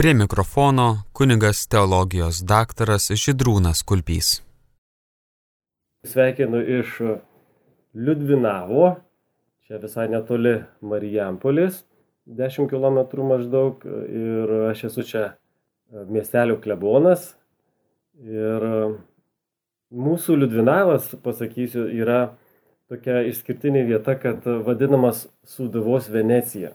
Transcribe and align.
Prie 0.00 0.14
mikrofono 0.14 1.02
kunigas 1.12 1.66
teologijos 1.68 2.38
daktaras 2.48 3.10
Židrūnas 3.22 3.82
Kulpys. 3.84 4.28
Sveikinu 6.08 6.62
iš 6.78 6.94
Liudvinavo, 7.92 8.86
čia 9.66 9.76
visai 9.82 10.06
netoli 10.08 10.54
Marijampolės, 10.80 11.82
10 12.24 12.70
km 12.72 13.26
maždaug 13.28 13.84
ir 14.22 14.54
aš 14.70 14.86
esu 14.88 15.04
čia 15.10 15.26
miestelio 16.08 16.56
klebonas. 16.64 17.34
Ir 18.24 18.66
mūsų 19.92 20.38
Liudvinavas, 20.40 21.12
pasakysiu, 21.20 21.84
yra 22.00 22.22
tokia 22.88 23.20
išskirtinė 23.34 23.84
vieta, 23.92 24.16
kad 24.16 24.48
vadinamas 24.64 25.26
Sūduvos 25.44 26.08
Venecija. 26.08 26.72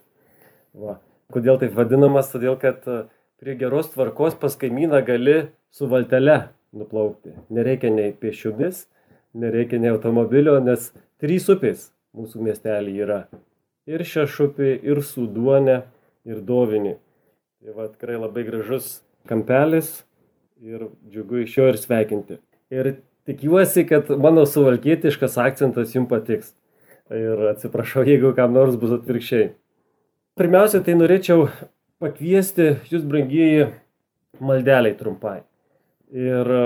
Va. 0.78 1.00
Kodėl 1.34 1.58
taip 1.58 1.74
vadinamas? 1.74 2.30
Todėl, 2.30 2.54
kad 2.62 2.86
prie 3.42 3.56
geros 3.60 3.92
tvarkos 3.94 4.38
pas 4.40 4.56
kaimyną 4.60 5.02
gali 5.06 5.38
su 5.72 5.88
valtele 5.92 6.38
nuplaukti. 6.76 7.34
Nereikia 7.50 7.92
nei 7.94 8.14
pėšiomis, 8.20 8.86
nereikia 9.36 9.80
nei 9.82 9.92
automobilio, 9.94 10.58
nes 10.64 10.92
trys 11.22 11.50
upės 11.52 11.90
mūsų 12.16 12.46
miestelį 12.48 12.96
yra. 13.06 13.20
Ir 13.86 14.02
šešupė, 14.08 14.72
ir 14.88 15.02
suduonė, 15.06 15.82
ir 16.26 16.42
dovinė. 16.46 16.96
Tai 17.62 17.76
va 17.78 17.90
tikrai 17.92 18.18
labai 18.18 18.46
gražus 18.48 19.00
kampelis 19.30 20.04
ir 20.62 20.88
džiugu 21.12 21.44
iš 21.44 21.58
jo 21.58 21.68
ir 21.72 21.80
sveikinti. 21.82 22.40
Ir 22.74 22.96
tikiuosi, 23.28 23.86
kad 23.90 24.10
mano 24.22 24.46
suvalkietiškas 24.50 25.38
akcentas 25.42 25.94
jums 25.96 26.10
patiks. 26.10 26.54
Ir 27.14 27.52
atsiprašau, 27.52 28.02
jeigu 28.08 28.32
kam 28.38 28.56
nors 28.56 28.78
bus 28.82 28.96
atvirkščiai. 28.96 29.52
Pirmiausia, 30.36 30.82
tai 30.84 30.96
norėčiau 30.98 31.46
pakviesti 32.04 32.72
jūs, 32.92 33.06
brangieji, 33.08 33.70
maldeliai 34.44 34.96
trumpai. 35.00 35.40
Ir 36.16 36.52
e, 36.56 36.64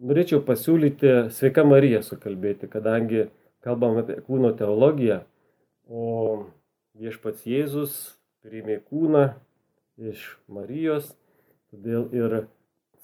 norėčiau 0.00 0.42
pasiūlyti 0.46 1.32
Sveika 1.34 1.64
Marija 1.66 2.02
sukalbėti, 2.06 2.70
kadangi 2.70 3.28
kalbam 3.64 4.00
apie 4.00 4.18
kūno 4.24 4.52
teologiją, 4.56 5.22
o 5.90 6.46
viešpats 7.00 7.46
Jėzus 7.48 7.98
priėmė 8.44 8.80
kūną 8.86 9.26
iš 10.10 10.24
Marijos, 10.50 11.12
todėl 11.72 12.08
ir 12.16 12.40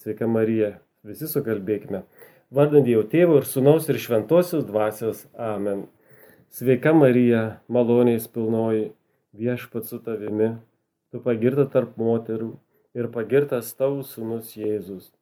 Sveika 0.00 0.28
Marija, 0.30 0.76
visi 1.06 1.28
sukalbėkime 1.30 2.04
vardant 2.50 2.86
Dievo 2.86 3.04
tėvo 3.10 3.40
ir 3.40 3.48
sunaus 3.48 3.88
ir 3.90 3.98
šventosios 4.00 4.66
dvasios. 4.68 5.24
Amen. 5.38 5.86
Sveika 6.52 6.92
Marija, 6.94 7.60
malonės 7.68 8.28
pilnoji, 8.32 8.92
viešpat 9.36 9.88
su 9.88 9.98
tavimi, 10.00 10.54
tu 11.12 11.20
pagirta 11.24 11.66
tarp 11.70 11.96
moterų 12.00 12.54
ir 12.96 13.10
pagirtas 13.12 13.72
tavo 13.76 14.02
sūnus 14.06 14.56
Jėzus. 14.56 15.12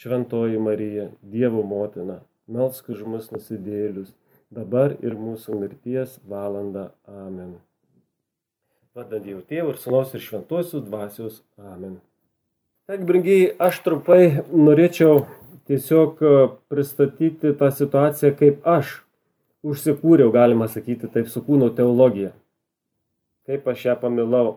Šventoji 0.00 0.60
Marija, 0.62 1.10
Dievo 1.20 1.62
motina, 1.66 2.20
melsk 2.48 2.88
už 2.94 3.02
mus 3.04 3.26
nusidėlius, 3.34 4.14
dabar 4.50 4.94
ir 5.04 5.16
mūsų 5.18 5.58
mirties 5.60 6.16
valanda. 6.24 6.90
Amen. 7.06 7.58
Vardant 8.96 9.22
Dievo 9.26 9.42
tėvo 9.46 9.74
ir 9.74 9.82
sunaus 9.82 10.14
ir 10.14 10.24
šventosios 10.24 10.86
dvasios. 10.86 11.42
Amen. 11.58 11.98
Tak, 12.90 13.04
brangiai, 13.06 13.52
aš 13.62 13.84
trumpai 13.84 14.42
norėčiau 14.50 15.20
tiesiog 15.70 16.22
e, 16.24 16.32
pristatyti 16.72 17.52
tą 17.60 17.68
situaciją, 17.70 18.32
kaip 18.40 18.66
aš 18.66 18.96
užsikūriau, 19.62 20.32
galima 20.34 20.66
sakyti, 20.66 21.06
taip 21.12 21.28
su 21.30 21.42
kūno 21.46 21.68
teologija. 21.76 22.32
Kaip 23.46 23.68
aš 23.70 23.84
ją 23.86 23.94
pamilau. 24.00 24.56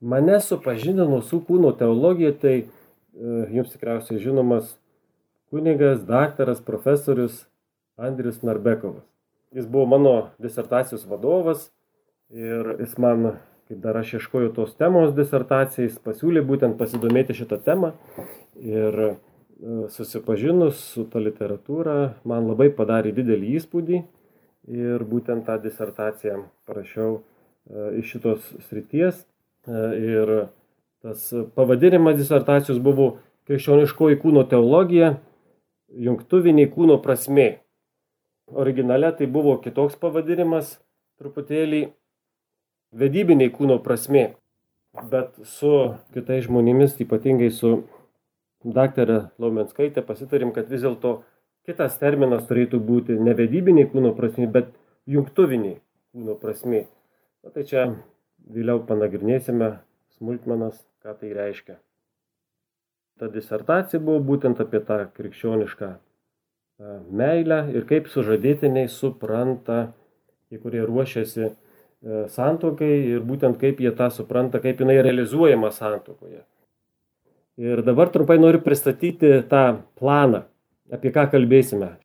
Mane 0.00 0.38
supažindino 0.40 1.20
su 1.22 1.42
kūno 1.44 1.74
teologija, 1.76 2.32
tai 2.32 2.54
e, 2.60 2.66
jums 3.52 3.74
tikriausiai 3.74 4.20
žinomas 4.22 4.74
kunigas, 5.52 6.04
daktaras, 6.08 6.62
profesorius 6.64 7.44
Andrius 8.00 8.40
Narbekovas. 8.42 9.04
Jis 9.52 9.66
buvo 9.66 9.86
mano 9.86 10.14
disertacijos 10.38 11.04
vadovas 11.10 11.68
ir 12.30 12.76
jis 12.78 12.94
man, 13.02 13.32
kaip 13.68 13.80
dar 13.82 13.98
aš 14.00 14.14
ieškojau 14.20 14.54
tos 14.56 14.76
temos 14.78 15.12
disertacijais, 15.16 15.98
pasiūlė 16.00 16.44
būtent 16.46 16.78
pasidomėti 16.78 17.36
šitą 17.42 17.58
temą. 17.66 17.92
Ir 18.56 19.18
susipažinus 19.92 20.78
su 20.94 21.04
ta 21.12 21.20
literatūra 21.20 21.96
man 22.24 22.48
labai 22.48 22.70
padarė 22.72 23.12
didelį 23.16 23.56
įspūdį 23.58 24.00
ir 24.80 25.04
būtent 25.10 25.44
tą 25.48 25.58
disertaciją 25.60 26.44
parašiau 26.68 27.18
e, 27.18 28.00
iš 28.00 28.14
šitos 28.14 28.46
srities. 28.68 29.26
E, 29.68 29.72
ir 30.00 30.32
tas 31.02 31.30
pavadinimas 31.56 32.16
disertacijos 32.16 32.80
buvo 32.82 33.18
krikščioniškoji 33.48 34.20
kūno 34.22 34.44
teologija, 34.48 35.14
jungtuviniai 35.90 36.70
kūno 36.70 37.00
prasme. 37.02 37.48
Originale 38.50 39.10
tai 39.16 39.28
buvo 39.30 39.56
kitoks 39.62 39.96
pavadinimas, 40.00 40.78
truputėlį 41.20 41.86
vedybiniai 42.96 43.52
kūno 43.54 43.78
prasme. 43.82 44.34
Bet 45.10 45.36
su 45.46 45.72
kitais 46.14 46.48
žmonėmis, 46.48 46.96
ypatingai 47.04 47.50
su 47.54 47.84
daktarė 48.64 49.30
Laumenskaitė 49.38 50.02
pasitarim, 50.06 50.50
kad 50.52 50.70
vis 50.72 50.82
dėlto 50.82 51.20
kitas 51.68 51.98
terminas 52.00 52.48
turėtų 52.48 52.80
būti 52.82 53.18
ne 53.20 53.34
vedybiniai 53.38 53.88
kūno 53.92 54.12
prasme, 54.16 54.48
bet 54.50 54.72
jungtuviniai 55.06 55.78
kūno 56.12 56.34
prasme. 56.40 56.86
Na 57.44 57.54
tai 57.54 57.64
čia 57.68 57.86
vėliau 58.54 58.82
panagrinėsime 58.86 59.70
smulkmenas, 60.18 60.82
ką 61.04 61.14
tai 61.20 61.32
reiškia. 61.36 61.78
Ta 63.20 63.28
disertacija 63.28 64.00
buvo 64.00 64.20
būtent 64.32 64.60
apie 64.62 64.80
tą 64.84 65.02
krikščionišką 65.16 65.88
e, 65.90 65.96
meilę 67.22 67.62
ir 67.74 67.84
kaip 67.88 68.08
sužadėtiniai 68.08 68.88
supranta, 68.88 69.90
tie, 70.48 70.60
kurie 70.62 70.80
ruošiasi 70.88 71.42
e, 71.46 71.52
santokai 72.32 72.92
ir 73.14 73.26
būtent 73.26 73.60
kaip 73.60 73.82
jie 73.84 73.92
tą 73.96 74.08
supranta, 74.14 74.62
kaip 74.64 74.80
jinai 74.80 75.00
realizuojama 75.04 75.72
santokoje. 75.76 76.44
Ir 77.60 77.82
dabar 77.84 78.08
trumpai 78.08 78.38
noriu 78.40 78.62
pristatyti 78.64 79.42
tą 79.50 79.64
planą, 80.00 80.46
apie 80.88 81.12
ką 81.12 81.26
kalbėsime. 81.34 81.98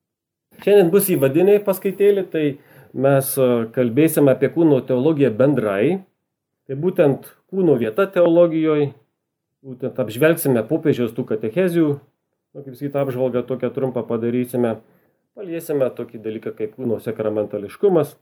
Šiandien 0.64 0.92
bus 0.92 1.08
įvadiniai 1.12 1.62
paskaitėlį, 1.64 2.26
tai 2.32 2.46
mes 2.92 3.32
e, 3.40 3.48
kalbėsime 3.76 4.36
apie 4.36 4.52
kūno 4.52 4.82
teologiją 4.88 5.32
bendrai. 5.36 6.02
Tai 6.66 6.78
būtent 6.82 7.28
kūno 7.52 7.76
vieta 7.78 8.08
teologijoje, 8.10 8.92
būtent 9.66 10.00
apžvelgsime 10.02 10.64
popiežiaus 10.70 11.14
tų 11.16 11.28
katechezių, 11.32 11.88
nu, 11.96 12.64
kaip 12.64 12.78
sakyt, 12.78 12.96
apžvalgą 13.02 13.46
tokią 13.46 13.72
trumpą 13.76 14.06
padarysime. 14.08 14.80
Paliesime 15.36 15.90
tokį 15.92 16.22
dalyką 16.24 16.56
kaip 16.56 16.78
kūno 16.78 17.02
sakramentališkumas. 17.04 18.16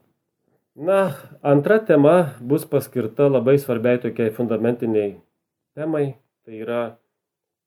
Na, 0.74 1.14
antra 1.46 1.78
tema 1.86 2.34
bus 2.42 2.66
paskirta 2.66 3.30
labai 3.30 3.59
svarbiai 3.62 4.02
tokiai 4.02 4.34
fundamentiniai 4.34 5.14
temai. 5.78 6.16
Tai 6.44 6.58
yra 6.58 6.81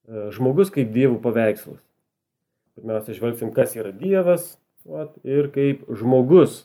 E, 0.07 0.29
žmogus 0.35 0.71
kaip 0.75 0.93
dievų 0.95 1.19
paveikslas. 1.23 1.81
Pirmiausia, 2.79 3.17
žvelgsim, 3.17 3.51
kas 3.57 3.75
yra 3.75 3.91
Dievas 3.97 4.55
vat, 4.87 5.17
ir 5.27 5.49
kaip 5.55 5.87
žmogus 5.91 6.61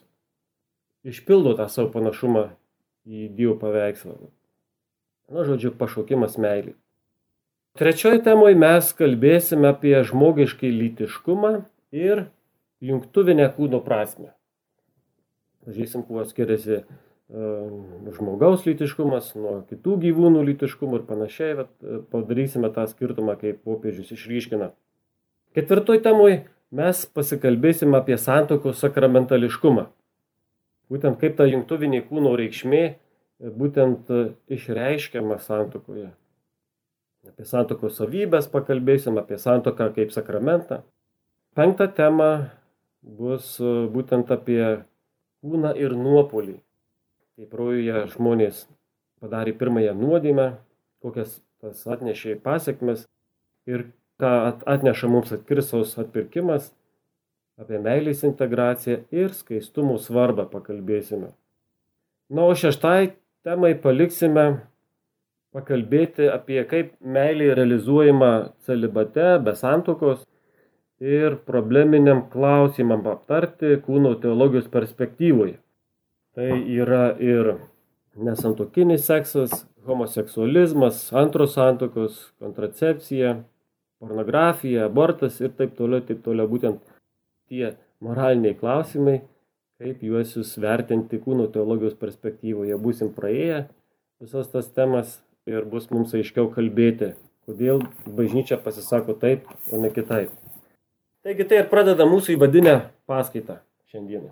išpildo 1.08 1.56
tą 1.58 1.66
savo 1.72 1.90
panašumą 1.94 2.52
į 3.08 3.30
Dievo 3.38 3.58
paveikslą. 3.62 4.18
Na, 5.32 5.46
žodžiu, 5.48 5.72
pašaukimas 5.80 6.38
meilį. 6.42 6.76
Trečioje 7.80 8.20
temoje 8.26 8.58
mes 8.60 8.90
kalbėsime 8.98 9.70
apie 9.72 9.96
žmogiškai 10.04 10.74
lytiškumą 10.76 11.54
ir 11.96 12.26
jungtuvinę 12.84 13.48
kūno 13.56 13.80
prasme. 13.86 14.34
Pažiūrėsim, 15.64 16.04
kuo 16.04 16.26
skiriasi 16.28 16.82
žmogaus 17.32 18.66
lytiškumas 18.68 19.32
nuo 19.40 19.62
kitų 19.70 19.96
gyvūnų 20.04 20.42
lytiškumų 20.50 21.00
ir 21.00 21.04
panašiai, 21.08 21.54
bet 21.62 21.70
e, 21.80 22.02
padarysime 22.12 22.72
tą 22.76 22.84
skirtumą, 22.92 23.38
kaip 23.40 23.62
popiežius 23.64 24.12
išryškina. 24.18 24.74
Ketvirtoj 25.56 26.02
temoj 26.04 26.42
mes 26.76 27.06
pasikalbėsime 27.16 27.96
apie 28.02 28.18
santokos 28.20 28.84
sakramentališkumą. 28.84 29.88
Būtent 30.92 31.22
kaip 31.22 31.38
ta 31.40 31.48
jungtuvinė 31.48 32.04
kūno 32.10 32.36
reikšmė 32.36 32.84
būtent 33.42 34.10
e, 34.12 34.24
išreiškiama 34.54 35.40
santokoje. 35.42 36.10
Apie 37.28 37.46
santokos 37.46 38.00
savybės 38.00 38.50
pakalbėsim, 38.50 39.18
apie 39.22 39.38
santoką 39.38 39.92
kaip 39.94 40.14
sakramentą. 40.14 40.82
Penkta 41.58 41.86
tema 41.92 42.32
bus 43.02 43.58
būtent 43.62 44.32
apie 44.34 44.84
kūną 45.42 45.76
ir 45.78 45.94
nuopolį 45.98 46.58
kaip 47.42 47.54
rojuje 47.58 48.04
žmonės 48.14 48.66
padarė 49.22 49.56
pirmąją 49.58 49.96
nuodėmę, 49.98 50.48
kokias 51.02 51.40
tas 51.62 51.80
atnešė 51.90 52.36
pasiekmes 52.44 53.08
ir 53.70 53.88
ką 54.22 54.32
atneša 54.70 55.10
mums 55.10 55.34
Kristaus 55.50 55.96
atpirkimas, 56.02 56.70
apie 57.58 57.80
meilės 57.82 58.22
integraciją 58.28 59.00
ir 59.10 59.34
skaistumo 59.38 59.98
svarbą 60.02 60.46
pakalbėsime. 60.52 61.32
Na, 62.30 62.46
o 62.46 62.54
šeštai 62.54 63.14
temai 63.46 63.74
paliksime 63.84 64.46
pakalbėti 65.56 66.30
apie 66.32 66.62
kaip 66.70 66.94
meilė 67.02 67.52
realizuojama 67.58 68.32
celibate, 68.66 69.34
be 69.44 69.56
santokos 69.58 70.24
ir 71.02 71.36
probleminiam 71.48 72.24
klausimam 72.32 73.04
aptarti 73.10 73.76
kūno 73.86 74.14
teologijos 74.22 74.70
perspektyvoje. 74.72 75.58
Tai 76.36 76.50
yra 76.72 77.10
ir 77.20 77.56
nesantokinis 78.16 79.04
seksas, 79.10 79.66
homoseksualizmas, 79.88 81.10
antros 81.18 81.58
santokos, 81.58 82.30
kontracepcija, 82.40 83.42
pornografija, 84.00 84.86
abortas 84.88 85.42
ir 85.42 85.52
taip 85.58 85.76
toliau, 85.76 86.06
taip 86.06 86.22
toliau. 86.24 86.48
Būtent 86.48 86.80
tie 87.52 87.74
moraliniai 88.00 88.56
klausimai, 88.58 89.20
kaip 89.82 90.04
juos 90.06 90.58
vertinti 90.62 91.18
kūno 91.22 91.48
teologijos 91.52 91.96
perspektyvoje. 91.98 92.78
Būsim 92.78 93.10
praėję 93.16 93.66
visas 94.22 94.52
tas 94.54 94.70
temas 94.70 95.18
ir 95.50 95.66
bus 95.66 95.90
mums 95.90 96.14
aiškiau 96.14 96.52
kalbėti, 96.54 97.16
kodėl 97.50 97.82
bažnyčia 98.06 98.60
pasisako 98.62 99.16
taip, 99.18 99.48
o 99.74 99.82
ne 99.82 99.90
kitaip. 99.90 100.30
Taigi 101.26 101.46
tai 101.50 101.64
ir 101.64 101.70
pradeda 101.70 102.06
mūsų 102.10 102.36
įvadinę 102.36 102.76
paskaitą 103.10 103.60
šiandieną. 103.90 104.30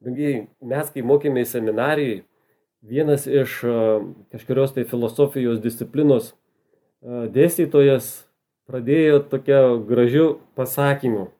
Brangiai, 0.00 0.46
mes 0.64 0.92
kai 0.92 1.04
mokėmės 1.04 1.56
seminarijai, 1.56 2.22
vienas 2.84 3.26
iš 3.28 3.58
kažkurios 4.32 4.76
tai 4.76 4.86
filosofijos 4.88 5.60
disciplinos 5.64 6.34
dėstytojas 7.04 8.12
pradėjo 8.68 9.20
tokia 9.32 9.60
gražiu 9.88 10.38
pasakymu. 10.56 11.30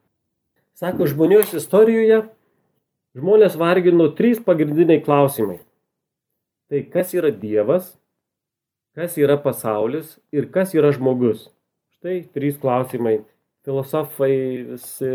Sako, 0.81 1.08
žmonijos 1.08 1.52
istorijoje 1.56 2.23
žmonės 3.19 3.57
vargino 3.59 4.09
trys 4.17 4.41
pagrindiniai 4.45 5.03
klausimai. 5.03 5.59
Tai 6.71 6.83
kas 6.93 7.15
yra 7.17 7.33
Dievas, 7.35 7.97
kas 8.95 9.17
yra 9.19 9.39
pasaulis 9.41 10.19
ir 10.35 10.51
kas 10.55 10.75
yra 10.77 10.93
žmogus. 10.95 11.49
Štai 11.99 12.23
trys 12.35 12.59
klausimai. 12.62 13.21
Filosofai 13.67 14.35
visi 14.71 15.11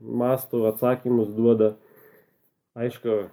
mastų 0.00 0.66
atsakymus 0.70 1.32
duoda. 1.36 1.74
Aišku, 2.78 3.26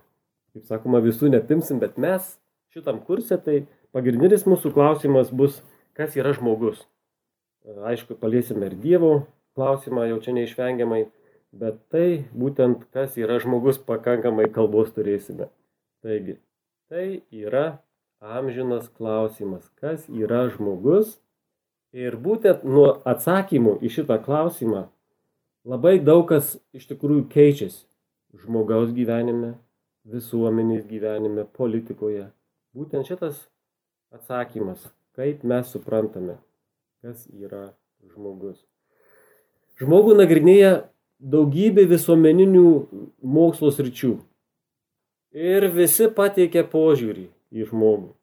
kaip 0.54 0.66
sakoma, 0.68 1.00
visų 1.04 1.30
nepimsim, 1.32 1.80
bet 1.80 1.98
mes 2.02 2.36
šitam 2.74 3.00
kursė, 3.06 3.38
tai 3.40 3.62
pagrindinis 3.96 4.44
mūsų 4.50 4.74
klausimas 4.76 5.32
bus, 5.32 5.62
kas 5.98 6.18
yra 6.20 6.34
žmogus. 6.36 6.82
Aišku, 7.70 8.18
paliesime 8.20 8.68
ir 8.68 8.76
Dievo 8.82 9.14
klausimą, 9.56 10.10
jau 10.10 10.20
čia 10.24 10.36
neišvengiamai 10.36 11.06
bet 11.52 11.80
tai 11.94 12.26
būtent 12.34 12.86
kas 12.94 13.18
yra 13.18 13.40
žmogus 13.42 13.80
pakankamai 13.82 14.50
kalbos 14.54 14.92
turėsime. 14.96 15.50
Taigi, 16.04 16.38
tai 16.90 17.22
yra 17.32 17.82
amžinas 18.20 18.88
klausimas, 18.96 19.68
kas 19.82 20.06
yra 20.10 20.48
žmogus 20.54 21.18
ir 21.96 22.16
būtent 22.16 22.64
nuo 22.64 23.00
atsakymų 23.08 23.80
į 23.82 23.94
šitą 23.98 24.20
klausimą 24.24 24.88
labai 25.66 25.98
daug 26.00 26.28
kas 26.30 26.58
iš 26.76 26.88
tikrųjų 26.92 27.28
keičiasi 27.34 27.86
žmogaus 28.38 28.92
gyvenime, 28.94 29.56
visuomenės 30.10 30.86
gyvenime, 30.90 31.46
politikoje. 31.58 32.30
Būtent 32.78 33.10
šitas 33.10 33.42
atsakymas, 34.14 34.84
kaip 35.18 35.44
mes 35.44 35.72
suprantame, 35.74 36.38
kas 37.02 37.26
yra 37.34 37.72
žmogus. 38.06 38.62
Žmogų 39.80 40.16
nagrinėja 40.20 40.90
daugybė 41.20 41.86
visuomeninių 41.90 42.66
mokslo 43.22 43.72
sričių. 43.76 44.16
Ir 45.36 45.68
visi 45.76 46.08
pateikia 46.16 46.64
požiūrį 46.66 47.28
į 47.54 47.68
žmogų. 47.70 48.14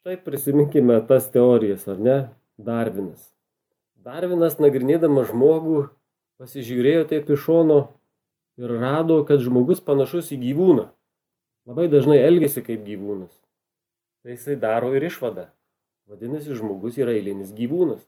Štai 0.00 0.16
prisiminkime 0.18 0.96
tas 1.06 1.28
teorijas, 1.30 1.84
ar 1.86 2.00
ne? 2.02 2.16
Darvinas. 2.58 3.28
Darvinas 4.02 4.58
nagrinėdamas 4.58 5.30
žmogų 5.30 5.84
pasižiūrėjo 6.42 7.04
taip 7.12 7.30
iš 7.30 7.44
šono 7.46 7.78
ir 8.58 8.72
rado, 8.82 9.20
kad 9.28 9.44
žmogus 9.44 9.84
panašus 9.84 10.32
į 10.34 10.40
gyvūną. 10.42 10.88
Labai 11.70 11.86
dažnai 11.86 12.18
elgesi 12.18 12.64
kaip 12.66 12.82
gyvūnas. 12.82 13.30
Tai 14.22 14.34
jisai 14.34 14.56
daro 14.58 14.90
ir 14.98 15.06
išvadą. 15.06 15.46
Vadinasi, 16.10 16.56
žmogus 16.58 16.98
yra 16.98 17.14
eilinis 17.14 17.54
gyvūnas. 17.54 18.02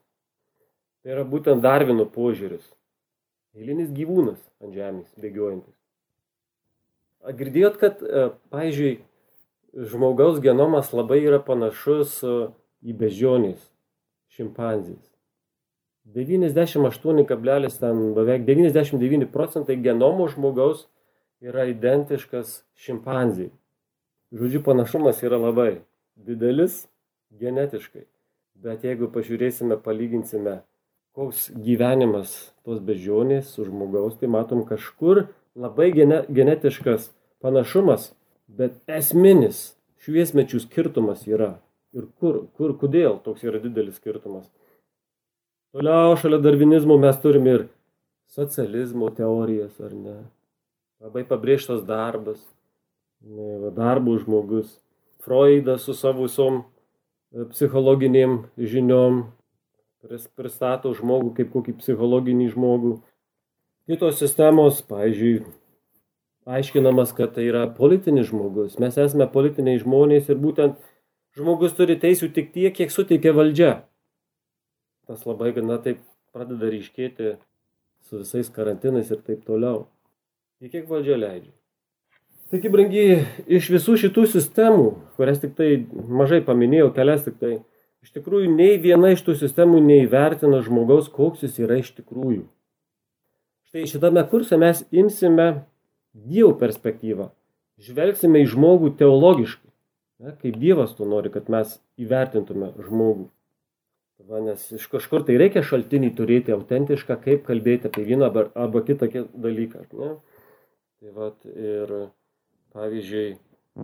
Tai 1.04 1.14
yra 1.14 1.22
būtent 1.28 1.62
Darvino 1.62 2.08
požiūris. 2.10 2.64
Eilinis 3.54 3.92
gyvūnas 3.94 4.40
ant 4.62 4.74
žemės 4.74 5.10
bėgiojantis. 5.20 5.74
Girdėjot, 7.38 7.76
kad, 7.80 8.02
e, 8.02 8.24
pavyzdžiui, 8.52 8.94
žmogaus 9.90 10.40
genomas 10.44 10.90
labai 10.92 11.20
yra 11.22 11.38
panašus 11.42 12.18
e, 12.26 12.32
į 12.84 12.96
bežionės 13.00 13.62
šimpanzės. 14.34 15.14
98, 16.04 17.78
ten 17.80 18.02
beveik 18.18 18.44
99 18.44 19.30
procentai 19.32 19.78
genomo 19.80 20.26
žmogaus 20.28 20.84
yra 21.40 21.64
identiškas 21.70 22.58
šimpanzijai. 22.76 23.54
Žodžiu, 24.34 24.60
panašumas 24.66 25.22
yra 25.22 25.38
labai 25.38 25.84
didelis 26.16 26.84
genetiškai. 27.40 28.04
Bet 28.60 28.84
jeigu 28.84 29.08
pažiūrėsime, 29.14 29.78
palyginsime 29.80 30.60
koks 31.14 31.48
gyvenimas 31.54 32.34
tos 32.66 32.80
bežionės 32.82 33.52
su 33.54 33.66
žmogaus, 33.68 34.16
tai 34.18 34.30
matom 34.30 34.64
kažkur 34.66 35.28
labai 35.54 35.92
gene, 35.94 36.24
genetiškas 36.28 37.12
panašumas, 37.44 38.10
bet 38.48 38.80
esminis 38.90 39.74
šviesmečių 40.04 40.64
skirtumas 40.64 41.24
yra. 41.30 41.58
Ir 41.94 42.08
kur, 42.18 42.48
kur, 42.58 42.74
kodėl 42.74 43.20
toks 43.22 43.44
yra 43.46 43.60
didelis 43.62 44.00
skirtumas. 44.00 44.48
Toliau 45.74 46.16
šalia 46.18 46.40
darvinizmo 46.42 46.96
mes 46.98 47.20
turime 47.22 47.54
ir 47.54 47.66
socializmo 48.34 49.12
teorijas, 49.14 49.78
ar 49.78 49.94
ne? 49.94 50.16
Labai 51.02 51.22
pabrėžtas 51.28 51.84
darbas, 51.86 52.40
ne, 53.22 53.70
darbų 53.74 54.16
žmogus. 54.24 54.80
Freudas 55.24 55.86
su 55.86 55.94
savo 55.96 56.26
visom 56.26 56.62
e, 56.62 57.46
psichologiniam 57.52 58.44
žiniom, 58.58 59.22
pristato 60.36 60.92
žmogų 60.96 61.34
kaip 61.38 61.52
kokį 61.54 61.76
psichologinį 61.80 62.50
žmogų. 62.54 62.94
Kitos 63.88 64.16
sistemos, 64.20 64.80
pavyzdžiui, 64.88 65.44
aiškinamas, 66.48 67.12
kad 67.16 67.34
tai 67.36 67.48
yra 67.50 67.64
politinis 67.76 68.30
žmogus. 68.30 68.78
Mes 68.80 68.96
esame 69.00 69.26
politiniai 69.32 69.80
žmonės 69.82 70.30
ir 70.32 70.40
būtent 70.40 70.78
žmogus 71.36 71.76
turi 71.76 71.96
teisų 72.00 72.30
tik 72.36 72.52
tiek, 72.54 72.72
kiek 72.76 72.92
suteikia 72.92 73.34
valdžia. 73.36 73.72
Tas 75.08 75.26
labai 75.28 75.52
gana 75.56 75.76
taip 75.84 76.00
pradeda 76.32 76.70
ryškėti 76.72 77.36
su 78.08 78.22
visais 78.22 78.48
karantinais 78.52 79.10
ir 79.12 79.20
taip 79.24 79.44
toliau. 79.44 79.86
Ir 80.64 80.72
kiek 80.72 80.88
valdžia 80.88 81.18
leidžia. 81.20 81.52
Taigi, 82.52 82.70
brangiai, 82.70 83.22
iš 83.50 83.66
visų 83.72 83.96
šitų 83.98 84.26
sistemų, 84.30 84.88
kurias 85.16 85.40
tik 85.42 85.56
tai 85.58 85.68
mažai 85.90 86.38
paminėjau, 86.44 86.92
kelias 86.94 87.24
tik 87.24 87.38
tai, 87.40 87.54
Iš 88.04 88.12
tikrųjų, 88.12 88.50
nei 88.52 88.76
viena 88.76 89.14
iš 89.14 89.22
tų 89.24 89.32
sistemų 89.40 89.78
neįvertina 89.80 90.58
žmogaus, 90.66 91.06
koks 91.08 91.46
jis 91.46 91.54
yra 91.64 91.78
iš 91.80 91.94
tikrųjų. 91.96 92.42
Štai 93.70 93.86
šitame 93.88 94.24
kurse 94.28 94.58
mes 94.60 94.82
imsime 94.92 95.64
Dievo 96.14 96.52
perspektyvą, 96.60 97.30
žvelgsime 97.82 98.44
į 98.44 98.50
žmogų 98.52 98.92
teologiškai, 99.00 99.70
ne, 100.22 100.34
kaip 100.42 100.58
Dievas 100.60 100.92
to 100.94 101.08
nori, 101.08 101.32
kad 101.32 101.48
mes 101.50 101.72
įvertintume 101.98 102.68
žmogų. 102.76 103.30
Va, 104.28 104.38
nes 104.40 104.62
iš 104.76 104.84
kažkur 104.92 105.24
tai 105.26 105.38
reikia 105.40 105.64
šaltinį 105.64 106.10
turėti 106.16 106.52
autentišką, 106.54 107.16
kaip 107.24 107.48
kalbėti 107.48 107.88
apie 107.88 108.04
vieną 108.06 108.28
arba, 108.28 108.44
arba 108.54 108.82
kitą 108.86 109.08
dalyką. 109.32 109.86
Ne? 109.96 110.10
Tai 111.00 111.14
va, 111.16 111.30
ir 111.50 111.94
pavyzdžiui, 112.76 113.24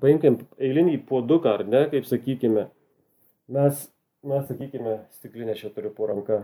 paimkim 0.04 0.38
eilinį 0.60 1.00
puoduką, 1.08 1.56
ar 1.56 1.66
ne, 1.66 1.82
kaip 1.90 2.06
sakykime, 2.08 2.68
mes 3.50 3.88
na, 4.22 4.42
sakykime, 4.46 4.98
stiklinę 5.16 5.54
čia 5.54 5.70
turiu 5.70 5.90
po 5.94 6.06
ranka. 6.10 6.42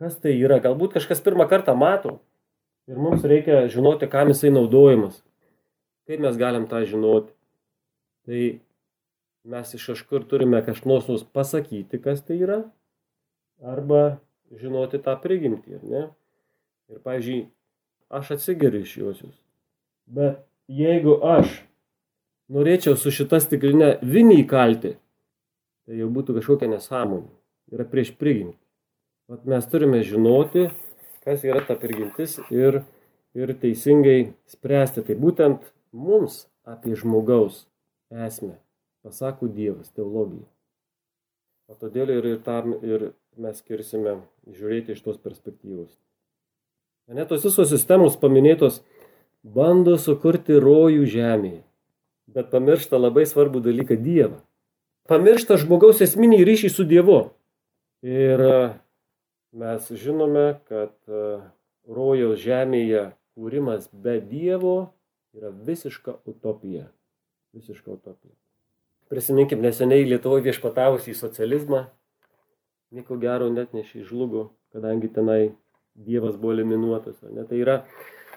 Kas 0.00 0.16
tai 0.20 0.32
yra? 0.38 0.58
Galbūt 0.62 0.96
kažkas 0.96 1.20
pirmą 1.24 1.46
kartą 1.50 1.76
mato 1.76 2.18
ir 2.90 2.98
mums 2.98 3.24
reikia 3.26 3.66
žinoti, 3.70 4.08
kam 4.10 4.32
jisai 4.32 4.50
naudojamas. 4.54 5.20
Kaip 6.08 6.22
mes 6.24 6.38
galim 6.40 6.66
tą 6.70 6.82
žinoti? 6.88 7.32
Tai 8.26 8.42
mes 9.50 9.74
iš 9.76 9.86
kažkur 9.92 10.24
turime 10.28 10.62
kažnos 10.64 11.08
mums 11.08 11.24
pasakyti, 11.24 12.00
kas 12.02 12.24
tai 12.26 12.40
yra, 12.42 12.62
arba 13.62 14.20
žinoti 14.50 15.00
tą 15.04 15.14
prigimtį, 15.20 15.78
ar 15.78 15.84
ne? 15.86 16.02
Ir, 16.90 17.00
pavyzdžiui, 17.06 17.44
aš 18.10 18.32
atsigeriu 18.36 18.82
iš 18.82 18.96
josius. 18.98 19.36
Bet 20.10 20.42
jeigu 20.66 21.20
aš 21.22 21.60
norėčiau 22.50 22.96
su 22.98 23.12
šita 23.14 23.38
stiklinė 23.44 23.92
vinį 24.02 24.40
įkalti, 24.42 24.96
tai 25.90 25.98
jau 25.98 26.06
būtų 26.14 26.36
kažkokia 26.38 26.70
nesąmonė. 26.70 27.26
Yra 27.74 27.82
prieš 27.90 28.12
prigimtį. 28.14 28.54
Vat 29.30 29.42
mes 29.50 29.66
turime 29.70 30.04
žinoti, 30.06 30.68
kas 31.26 31.42
yra 31.42 31.64
ta 31.66 31.74
prigimtis 31.78 32.36
ir, 32.54 32.84
ir 33.34 33.52
teisingai 33.58 34.32
spręsti. 34.46 35.02
Tai 35.06 35.16
būtent 35.18 35.66
mums 35.90 36.44
apie 36.62 36.94
žmogaus 36.94 37.64
esmę 38.14 38.60
pasako 39.02 39.48
Dievas, 39.50 39.90
teologija. 39.90 40.46
O 41.70 41.74
todėl 41.78 42.12
ir, 42.14 42.26
ir 42.26 42.38
tam 42.46 42.76
ir 42.86 43.10
mes 43.40 43.58
skirsime 43.62 44.20
žiūrėti 44.46 44.94
iš 44.94 45.02
tos 45.02 45.18
perspektyvos. 45.22 45.90
Ne 47.10 47.26
tos 47.26 47.42
visos 47.46 47.70
sistemos 47.72 48.14
paminėtos 48.20 48.84
bando 49.42 49.96
sukurti 49.98 50.58
rojų 50.62 51.08
žemėje, 51.10 51.64
bet 52.30 52.52
pamiršta 52.54 53.00
labai 53.02 53.26
svarbų 53.26 53.64
dalyką- 53.66 53.98
Dievą. 54.06 54.38
Pamiršta 55.10 55.56
žmogaus 55.58 55.98
esminį 56.04 56.44
ryšį 56.46 56.68
su 56.70 56.84
Dievu. 56.86 57.16
Ir 58.06 58.42
mes 59.58 59.88
žinome, 59.98 60.60
kad 60.70 60.94
rojaus 61.90 62.38
žemėje 62.38 63.08
kūrimas 63.34 63.88
be 63.90 64.20
Dievo 64.22 64.76
yra 65.34 65.50
visiška 65.50 66.14
utopija. 66.30 66.86
Visiška 67.58 67.90
utopija. 67.90 68.36
Prisiminkim 69.10 69.66
neseniai 69.66 70.06
Lietuvoje 70.06 70.46
viešpatavusį 70.46 71.16
socializmą. 71.18 71.88
Nieko 72.94 73.18
gero 73.18 73.50
net 73.50 73.74
nešižlugo, 73.74 74.46
kadangi 74.70 75.10
tenai 75.10 75.42
Dievas 75.98 76.38
buvo 76.38 76.54
eliminuotas. 76.54 77.18
Ne? 77.34 77.42
Tai 77.50 77.58
yra, 77.58 77.80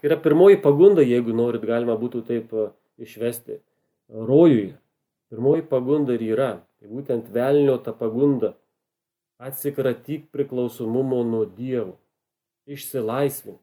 yra 0.02 0.18
pirmoji 0.18 0.58
pagunda, 0.66 1.06
jeigu 1.06 1.38
norit, 1.38 1.70
galima 1.70 1.94
būtų 2.02 2.26
taip 2.26 2.58
išvesti. 2.98 3.62
Rojuje. 4.10 4.74
Pirmoji 5.34 5.64
pagunda 5.66 6.14
ir 6.14 6.22
yra. 6.36 6.52
Tai 6.78 6.92
būtent 6.94 7.32
velnio 7.34 7.80
ta 7.82 7.90
pagunda. 7.98 8.52
Atsikratyk 9.42 10.28
priklausomumo 10.30 11.24
nuo 11.26 11.48
Dievo. 11.50 11.96
Išsilaisvink. 12.70 13.58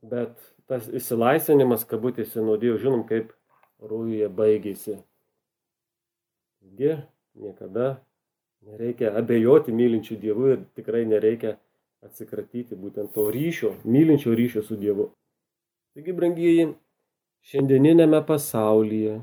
Bet 0.00 0.32
tas 0.64 0.88
išsilaisvinimas, 0.88 1.84
kabutėse, 1.90 2.40
nuo 2.40 2.56
Dievo, 2.56 2.80
žinom, 2.80 3.04
kaip 3.04 3.36
rūjuje 3.84 4.30
baigėsi. 4.40 4.96
Taigi, 6.64 6.96
niekada 7.44 7.92
nereikia 8.64 9.12
abejoti 9.20 9.76
mylinčių 9.76 10.16
Dievų 10.24 10.50
ir 10.54 10.66
tikrai 10.80 11.04
nereikia 11.04 11.58
atsikratyti 12.08 12.72
būtent 12.72 13.12
to 13.12 13.28
ryšio, 13.36 13.76
mylinčio 13.84 14.32
ryšio 14.32 14.64
su 14.64 14.80
Dievu. 14.80 15.10
Taigi, 15.92 16.16
brangieji, 16.16 16.70
šiandieninėme 17.52 18.24
pasaulyje 18.24 19.20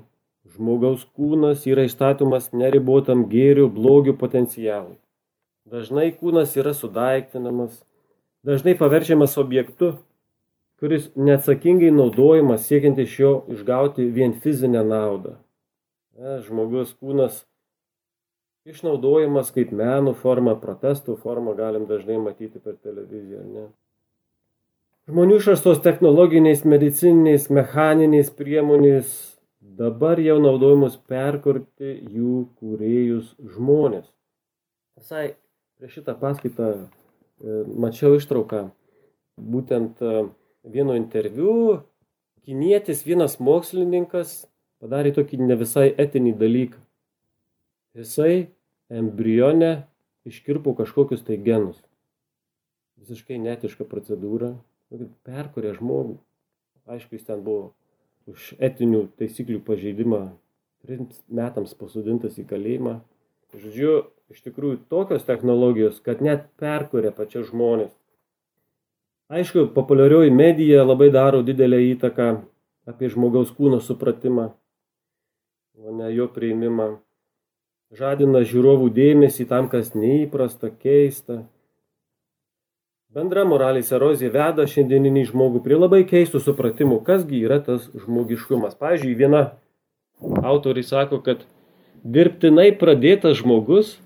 žmogaus 0.52 1.06
kūnas 1.16 1.64
yra 1.70 1.86
išstatomas 1.88 2.52
neribotam 2.54 3.28
gėrio 3.32 3.70
blogio 3.72 4.16
potencialui. 4.20 4.98
Dažnai 5.70 6.10
kūnas 6.12 6.58
yra 6.60 6.74
sudaiktinamas, 6.76 7.78
dažnai 8.44 8.76
paverčiamas 8.80 9.38
objektu, 9.40 9.94
kuris 10.84 11.08
neatsakingai 11.16 11.94
naudojamas 11.96 12.68
siekiant 12.68 13.00
iš 13.00 13.20
jo 13.20 13.32
išgauti 13.56 14.10
vien 14.12 14.36
fizinę 14.44 14.84
naudą. 14.84 15.38
Ne, 16.20 16.42
žmogus 16.44 16.92
kūnas 17.00 17.46
išnaudojamas 18.68 19.52
kaip 19.56 19.72
menų 19.76 20.14
forma, 20.20 20.58
protestų 20.60 21.16
forma, 21.24 21.56
galim 21.56 21.88
dažnai 21.88 22.20
matyti 22.20 22.60
per 22.60 22.76
televiziją. 22.76 23.44
Ne? 23.48 23.66
Žmonių 25.08 25.40
išrastos 25.42 25.82
technologiniais, 25.84 26.62
medicininiais, 26.64 27.50
mechaniniais 27.52 28.30
priemonės 28.32 29.33
dabar 29.64 30.20
jau 30.22 30.38
naudojamos 30.42 30.98
perkurti 31.10 31.96
jų 32.12 32.44
kūrėjus 32.60 33.34
žmonės. 33.56 34.06
Visai 35.00 35.34
prieš 35.80 36.00
šitą 36.00 36.16
paskaitą 36.20 36.70
e, 36.74 36.86
mačiau 37.68 38.18
ištrauką 38.20 38.68
būtent 39.40 40.02
e, 40.04 40.26
vieno 40.64 40.98
interviu 41.00 41.82
kinietis 42.46 43.06
vienas 43.08 43.40
mokslininkas 43.40 44.44
padarė 44.84 45.14
tokį 45.16 45.40
ne 45.48 45.58
visai 45.60 45.88
etinį 45.90 46.36
dalyką. 46.40 46.82
Jisai 47.98 48.50
embrione 48.92 49.86
iškirpo 50.28 50.74
kažkokius 50.78 51.24
tai 51.26 51.38
genus. 51.38 51.80
Visiškai 53.04 53.40
netiška 53.42 53.88
procedūra. 53.88 54.54
Perkurė 55.26 55.74
žmogų. 55.78 56.20
Aišku, 56.86 57.16
jis 57.16 57.26
ten 57.26 57.42
buvo 57.46 57.72
už 58.30 58.54
etinių 58.64 59.08
taisyklių 59.20 59.60
pažeidimą 59.68 60.22
trims 60.84 61.20
metams 61.32 61.74
pasodintas 61.80 62.38
į 62.40 62.46
kalėjimą. 62.50 62.98
Žodžiu, 63.54 63.92
iš 64.34 64.42
tikrųjų 64.44 64.80
tokios 64.92 65.26
technologijos, 65.28 66.00
kad 66.04 66.24
net 66.26 66.48
perkuria 66.60 67.14
pačias 67.16 67.52
žmonės. 67.52 67.92
Aišku, 69.34 69.70
populiarioji 69.76 70.34
medija 70.34 70.84
labai 70.84 71.08
daro 71.14 71.42
didelę 71.46 71.80
įtaką 71.94 72.28
apie 72.90 73.10
žmogaus 73.14 73.54
kūno 73.56 73.80
supratimą, 73.82 74.50
o 75.80 75.96
ne 75.96 76.10
jo 76.14 76.28
prieimimą. 76.34 76.90
Žadina 77.94 78.42
žiūrovų 78.50 78.90
dėmesį 78.94 79.46
tam, 79.50 79.70
kas 79.70 79.94
neįprasta, 79.96 80.72
keista. 80.82 81.44
Bendra 83.14 83.44
moralės 83.46 83.92
erozija 83.94 84.32
veda 84.34 84.64
šiandieninį 84.66 85.28
žmogų 85.30 85.60
prie 85.62 85.76
labai 85.78 86.00
keistų 86.10 86.40
supratimų, 86.42 86.96
kasgi 87.06 87.44
yra 87.46 87.60
tas 87.62 87.84
žmogiškumas. 87.94 88.74
Pavyzdžiui, 88.80 89.12
viena 89.20 89.42
autoriai 90.42 90.86
sako, 90.88 91.20
kad 91.22 91.44
dirbtinai 92.02 92.72
pradėtas 92.80 93.38
žmogus 93.44 94.00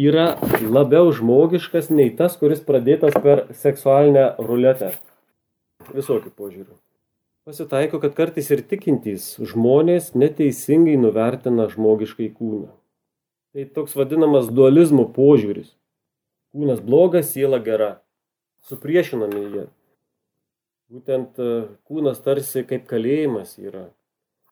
yra 0.00 0.38
labiau 0.64 1.12
žmogiškas 1.12 1.90
nei 1.92 2.08
tas, 2.16 2.38
kuris 2.40 2.62
pradėtas 2.64 3.18
per 3.20 3.44
seksualinę 3.60 4.30
ruletę. 4.40 4.94
Visokių 5.92 6.32
požiūrių. 6.32 6.72
Pasitaiko, 7.44 8.00
kad 8.00 8.16
kartais 8.16 8.48
ir 8.48 8.62
tikintys 8.64 9.34
žmonės 9.44 10.14
neteisingai 10.16 10.94
nuvertina 10.96 11.68
žmogiškai 11.68 12.30
kūną. 12.32 12.72
Tai 13.52 13.68
toks 13.76 13.92
vadinamas 13.92 14.48
dualizmo 14.48 15.04
požiūris. 15.04 15.68
Kūnas 16.56 16.80
blogas, 16.80 17.28
siela 17.36 17.60
gera. 17.60 17.98
Supriešinami 18.68 19.42
jie. 19.52 19.66
Būtent 20.92 21.40
e, 21.40 21.50
kūnas 21.88 22.20
tarsi 22.24 22.62
kaip 22.68 22.86
kalėjimas 22.88 23.56
yra 23.60 23.88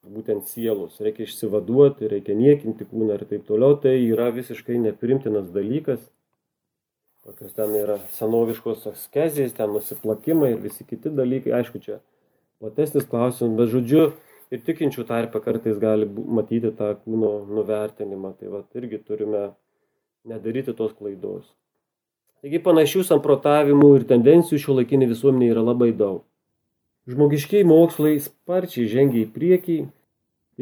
būtent 0.03 0.49
sielos. 0.51 0.99
Reikia 1.01 1.27
išsivaduoti, 1.27 2.09
reikia 2.11 2.35
niekinti 2.37 2.87
kūną 2.89 3.17
ir 3.17 3.25
taip 3.31 3.47
toliau. 3.49 3.77
Tai 3.81 3.95
yra 3.95 4.31
visiškai 4.35 4.81
neprimtinas 4.83 5.53
dalykas. 5.55 6.03
Tokios 7.23 7.55
ten 7.55 7.71
yra 7.79 8.01
senoviškos 8.17 8.89
askezijas, 8.91 9.55
ten 9.55 9.71
nusiplakimai 9.71 10.57
ir 10.57 10.61
visi 10.65 10.85
kiti 10.85 11.13
dalykai. 11.15 11.55
Aišku, 11.61 11.79
čia 11.85 12.01
platesnis 12.59 13.07
klausimas, 13.07 13.55
bet 13.61 13.71
žodžiu, 13.71 14.09
ir 14.51 14.65
tikinčių 14.67 15.07
tarpe 15.07 15.41
kartais 15.45 15.79
gali 15.83 16.09
matyti 16.11 16.73
tą 16.75 16.93
kūno 17.05 17.35
nuvertinimą. 17.47 18.35
Tai 18.41 18.57
va, 18.57 18.65
irgi 18.75 18.99
turime 19.07 19.53
nedaryti 20.27 20.75
tos 20.75 20.97
klaidos. 20.99 21.47
Taigi 22.43 22.59
panašių 22.59 23.05
samprotavimų 23.07 23.89
ir 24.01 24.05
tendencijų 24.11 24.59
šio 24.59 24.75
laikinė 24.81 25.07
visuomenė 25.13 25.53
yra 25.53 25.63
labai 25.63 25.93
daug. 25.95 26.25
Žmogiškiai 27.07 27.63
mokslai 27.67 28.17
sparčiai 28.25 28.89
žengia 28.91 29.21
į 29.23 29.29
priekį 29.35 29.77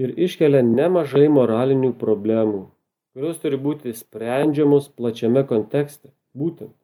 ir 0.01 0.13
iškelia 0.27 0.61
nemažai 0.67 1.25
moralinių 1.33 1.95
problemų, 2.01 2.67
kurios 3.17 3.41
turi 3.41 3.57
būti 3.65 3.95
sprendžiamos 3.97 4.91
plačiame 4.93 5.47
kontekste, 5.49 6.13
būtent 6.37 6.77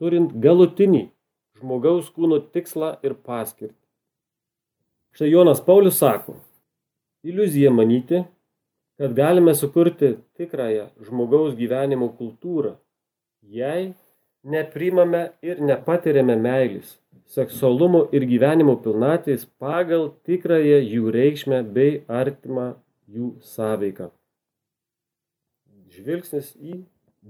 turint 0.00 0.32
galutinį 0.32 1.04
žmogaus 1.60 2.08
kūno 2.08 2.40
tikslą 2.40 2.94
ir 3.04 3.18
paskirtį. 3.20 3.76
Štai 5.20 5.32
Jonas 5.34 5.60
Paulius 5.60 6.00
sako, 6.00 6.38
iliuzija 7.28 7.68
manyti, 7.76 8.24
kad 8.96 9.12
galime 9.16 9.52
sukurti 9.52 10.14
tikrąją 10.40 10.90
žmogaus 11.04 11.56
gyvenimo 11.60 12.08
kultūrą, 12.16 12.78
jei 13.44 13.90
neprimame 14.44 15.30
ir 15.44 15.60
nepatiriame 15.60 16.36
meilės, 16.40 16.94
seksualumo 17.30 18.06
ir 18.14 18.26
gyvenimo 18.30 18.76
pilnatvės 18.84 19.44
pagal 19.60 20.10
tikrąją 20.26 20.80
jų 20.84 21.12
reikšmę 21.16 21.60
bei 21.74 22.00
artimą 22.08 22.72
jų 23.10 23.34
sąveiką. 23.54 24.10
Žvilgsnis 25.90 26.54
į 26.56 26.82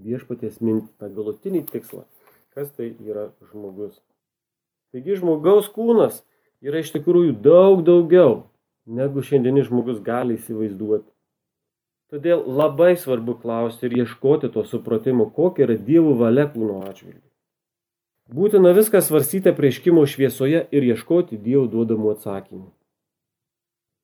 viešpaties 0.05 0.61
mintį, 0.63 0.93
tą 1.01 1.11
galutinį 1.13 1.65
tikslą, 1.73 2.05
kas 2.55 2.71
tai 2.77 2.93
yra 3.05 3.31
žmogus. 3.51 3.99
Taigi 4.95 5.19
žmogaus 5.19 5.71
kūnas 5.73 6.23
yra 6.63 6.83
iš 6.83 6.93
tikrųjų 6.95 7.37
daug 7.43 7.83
daugiau, 7.87 8.45
negu 8.87 9.23
šiandienis 9.25 9.69
žmogus 9.71 10.01
gali 10.05 10.39
įsivaizduoti. 10.39 11.10
Todėl 12.11 12.43
labai 12.43 12.97
svarbu 12.99 13.37
klausti 13.39 13.87
ir 13.87 14.01
ieškoti 14.03 14.51
to 14.51 14.65
supratimo, 14.67 15.29
kokia 15.31 15.69
yra 15.69 15.77
dievų 15.79 16.17
valia 16.19 16.49
kūno 16.51 16.81
atžvilgiu. 16.89 17.31
Būtina 18.31 18.71
viską 18.75 19.01
svarstyti 19.03 19.51
prieškimo 19.55 20.03
šviesoje 20.07 20.65
ir 20.71 20.85
ieškoti 20.87 21.39
Dievo 21.39 21.65
duodamų 21.71 22.13
atsakymų. 22.15 22.69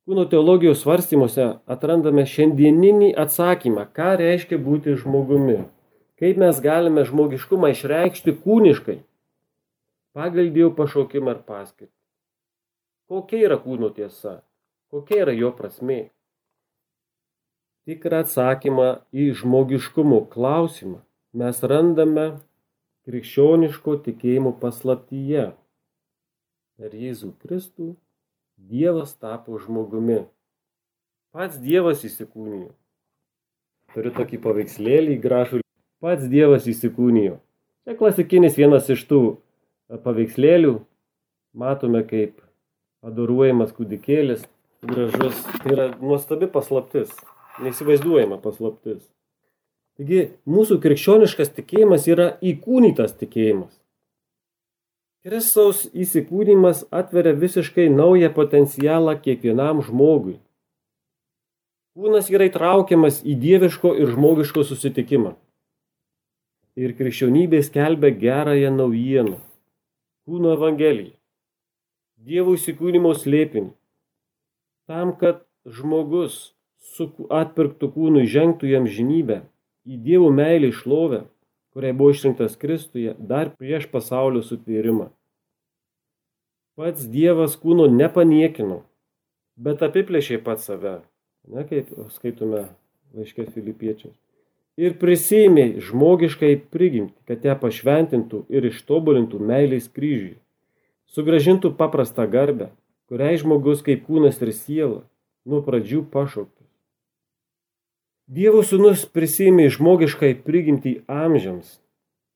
Kūno 0.07 0.25
teologijos 0.31 0.81
svarstymuose 0.83 1.45
atrandame 1.67 2.25
šiandieninį 2.27 3.13
atsakymą, 3.23 3.85
ką 3.95 4.09
reiškia 4.19 4.59
būti 4.59 4.95
žmogumi, 4.99 5.61
kaip 6.19 6.39
mes 6.43 6.59
galime 6.63 7.03
žmogiškumą 7.07 7.71
išreikšti 7.75 8.35
kūniškai, 8.43 8.97
pagal 10.15 10.51
Dievo 10.55 10.73
pašaukimą 10.75 11.35
ir 11.35 11.41
paskirtį. 11.47 11.93
Kokia 13.07 13.43
yra 13.47 13.59
kūno 13.63 13.91
tiesa, 13.95 14.41
kokia 14.91 15.23
yra 15.23 15.35
jo 15.35 15.51
prasmė. 15.55 16.05
Tikrą 17.87 18.25
atsakymą 18.25 18.87
į 19.15 19.29
žmogiškumo 19.39 20.17
klausimą 20.33 20.97
mes 21.39 21.61
randame 21.71 22.25
krikščioniško 23.07 23.93
tikėjimo 24.07 24.51
paslaptyje. 24.59 25.45
Per 26.75 26.97
Jėzų 27.03 27.29
Kristų 27.39 27.93
Dievas 28.57 29.13
tapo 29.15 29.55
žmogumi. 29.61 30.25
Pats 31.31 31.61
Dievas 31.63 32.03
įsikūnijo. 32.03 32.73
Turiu 33.93 34.11
tokį 34.17 34.41
paveikslėlį 34.43 35.15
gražų. 35.23 35.61
Pats 36.03 36.27
Dievas 36.27 36.67
įsikūnijo. 36.67 37.37
Čia 37.87 37.95
klasikinis 37.95 38.59
vienas 38.59 38.91
iš 38.91 39.05
tų 39.07 39.21
paveikslėlių. 40.03 40.75
Matome, 41.55 42.03
kaip 42.11 42.43
adoruojamas 43.07 43.71
kūdikėlis, 43.77 44.43
gražus. 44.83 45.39
Tai 45.63 45.71
yra 45.77 45.89
nuostabi 46.01 46.51
paslaptis, 46.51 47.15
neįsivaizduojama 47.63 48.39
paslaptis. 48.43 49.03
Taigi 49.97 50.27
mūsų 50.45 50.77
krikščioniškas 50.83 51.55
tikėjimas 51.57 52.05
yra 52.09 52.31
įkūnytas 52.45 53.15
tikėjimas. 53.17 53.71
Kristaus 55.25 55.87
įsikūnymas 55.91 56.85
atveria 56.93 57.33
visiškai 57.35 57.87
naują 57.91 58.29
potencialą 58.35 59.17
kiekvienam 59.23 59.81
žmogui. 59.83 60.37
Kūnas 61.97 62.29
yra 62.29 62.45
įtraukiamas 62.47 63.23
į 63.25 63.33
dieviško 63.41 63.95
ir 63.97 64.13
žmogiško 64.13 64.63
susitikimą. 64.69 65.33
Ir 66.77 66.93
krikščionybė 66.93 67.63
skelbia 67.65 68.13
gerąją 68.13 68.69
naujieną- 68.75 69.39
kūno 70.29 70.53
evangeliją. 70.53 71.15
Dievo 72.21 72.53
įsikūnymo 72.53 73.15
slėpinį. 73.17 73.73
Tam, 74.85 75.15
kad 75.17 75.41
žmogus 75.65 76.53
su 76.95 77.09
atpirktų 77.33 77.89
kūnui 77.95 78.25
žengtų 78.29 78.69
jam 78.71 78.87
žinybę 78.87 79.41
į 79.87 79.99
Dievo 80.05 80.29
meilį 80.33 80.71
išlovę, 80.73 81.23
kuriai 81.75 81.95
buvo 81.97 82.13
išrinktas 82.15 82.57
Kristuje 82.59 83.15
dar 83.19 83.51
prieš 83.55 83.87
pasaulio 83.91 84.43
sutvėrimą. 84.45 85.09
Pats 86.77 87.07
Dievas 87.09 87.57
kūno 87.57 87.87
nepaniekino, 87.89 88.81
bet 89.57 89.83
apiplėšė 89.85 90.41
pat 90.45 90.61
save, 90.61 90.99
ne 91.49 91.65
kaip 91.69 91.93
skaitome 92.13 92.67
laiškė 93.17 93.47
filipiečiams. 93.53 94.17
Ir 94.77 94.93
prisėmė 95.01 95.79
žmogiškai 95.81 96.51
prigimti, 96.69 97.17
kad 97.25 97.45
ją 97.45 97.55
pašventintų 97.57 98.43
ir 98.53 98.67
ištobulintų 98.69 99.39
meiliais 99.41 99.87
kryžiui 99.89 100.37
sugražintų 101.13 101.71
paprastą 101.77 102.27
garbę, 102.29 102.71
kuriai 103.09 103.39
žmogus 103.39 103.83
kaip 103.85 104.05
kūnas 104.07 104.41
ir 104.43 104.53
siela 104.53 105.01
nuo 105.47 105.63
pradžių 105.65 106.03
pašauktas. 106.13 106.56
Dievo 108.27 108.59
sūnus 108.67 109.05
prisėmė 109.15 109.69
žmogiškai 109.71 110.33
prigimtį 110.43 110.93
amžiams. 111.07 111.77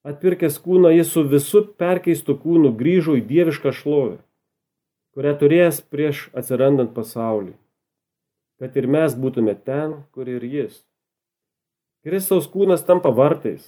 Atpirkęs 0.08 0.58
kūną 0.64 0.92
jis 0.96 1.12
su 1.14 1.24
visu 1.34 1.62
perkeistu 1.82 2.38
kūnu 2.44 2.72
grįžo 2.80 3.18
į 3.20 3.26
dievišką 3.28 3.74
šlovę, 3.76 4.18
kurią 5.14 5.34
turės 5.42 5.82
prieš 5.94 6.24
atsirandant 6.32 6.96
pasaulį, 6.96 7.52
kad 8.64 8.80
ir 8.80 8.88
mes 8.96 9.18
būtume 9.20 9.54
ten, 9.68 10.00
kur 10.16 10.32
ir 10.32 10.48
jis. 10.48 10.80
Kristaus 12.08 12.48
kūnas 12.50 12.88
tampa 12.88 13.12
vartais, 13.14 13.68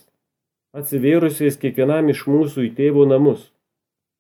atsivėrusiais 0.74 1.60
kiekvienam 1.60 2.10
iš 2.16 2.24
mūsų 2.32 2.70
į 2.72 2.74
tėvo 2.80 3.06
namus 3.06 3.52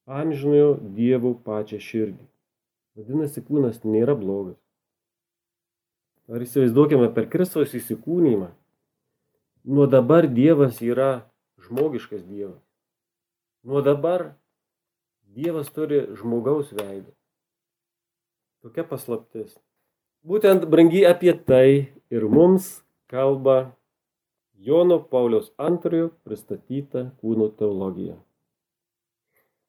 amžinojo 0.05 0.75
Dievo 0.95 1.33
pačią 1.45 1.79
širdį. 1.79 2.25
Vadinasi, 2.98 3.41
kūnas 3.48 3.81
nėra 3.88 4.15
blogas. 4.19 4.60
Ar 6.33 6.41
įsivaizduokime 6.41 7.11
per 7.13 7.27
Kristaus 7.29 7.75
įsikūnymą? 7.77 8.47
Nuo 9.69 9.85
dabar 9.85 10.25
Dievas 10.25 10.79
yra 10.81 11.27
žmogiškas 11.61 12.23
Dievas. 12.25 12.57
Nuo 13.61 13.83
dabar 13.85 14.31
Dievas 15.29 15.69
turi 15.75 16.01
žmogaus 16.17 16.73
veidą. 16.73 17.13
Tokia 18.65 18.88
paslaptis. 18.89 19.53
Būtent 20.25 20.65
brangiai 20.71 21.05
apie 21.12 21.36
tai 21.38 21.93
ir 22.10 22.25
mums 22.25 22.81
kalba 23.13 23.75
Jono 24.58 24.97
Pauliaus 25.05 25.51
antrojo 25.62 26.13
pristatyta 26.25 27.12
kūno 27.21 27.51
teologija. 27.60 28.17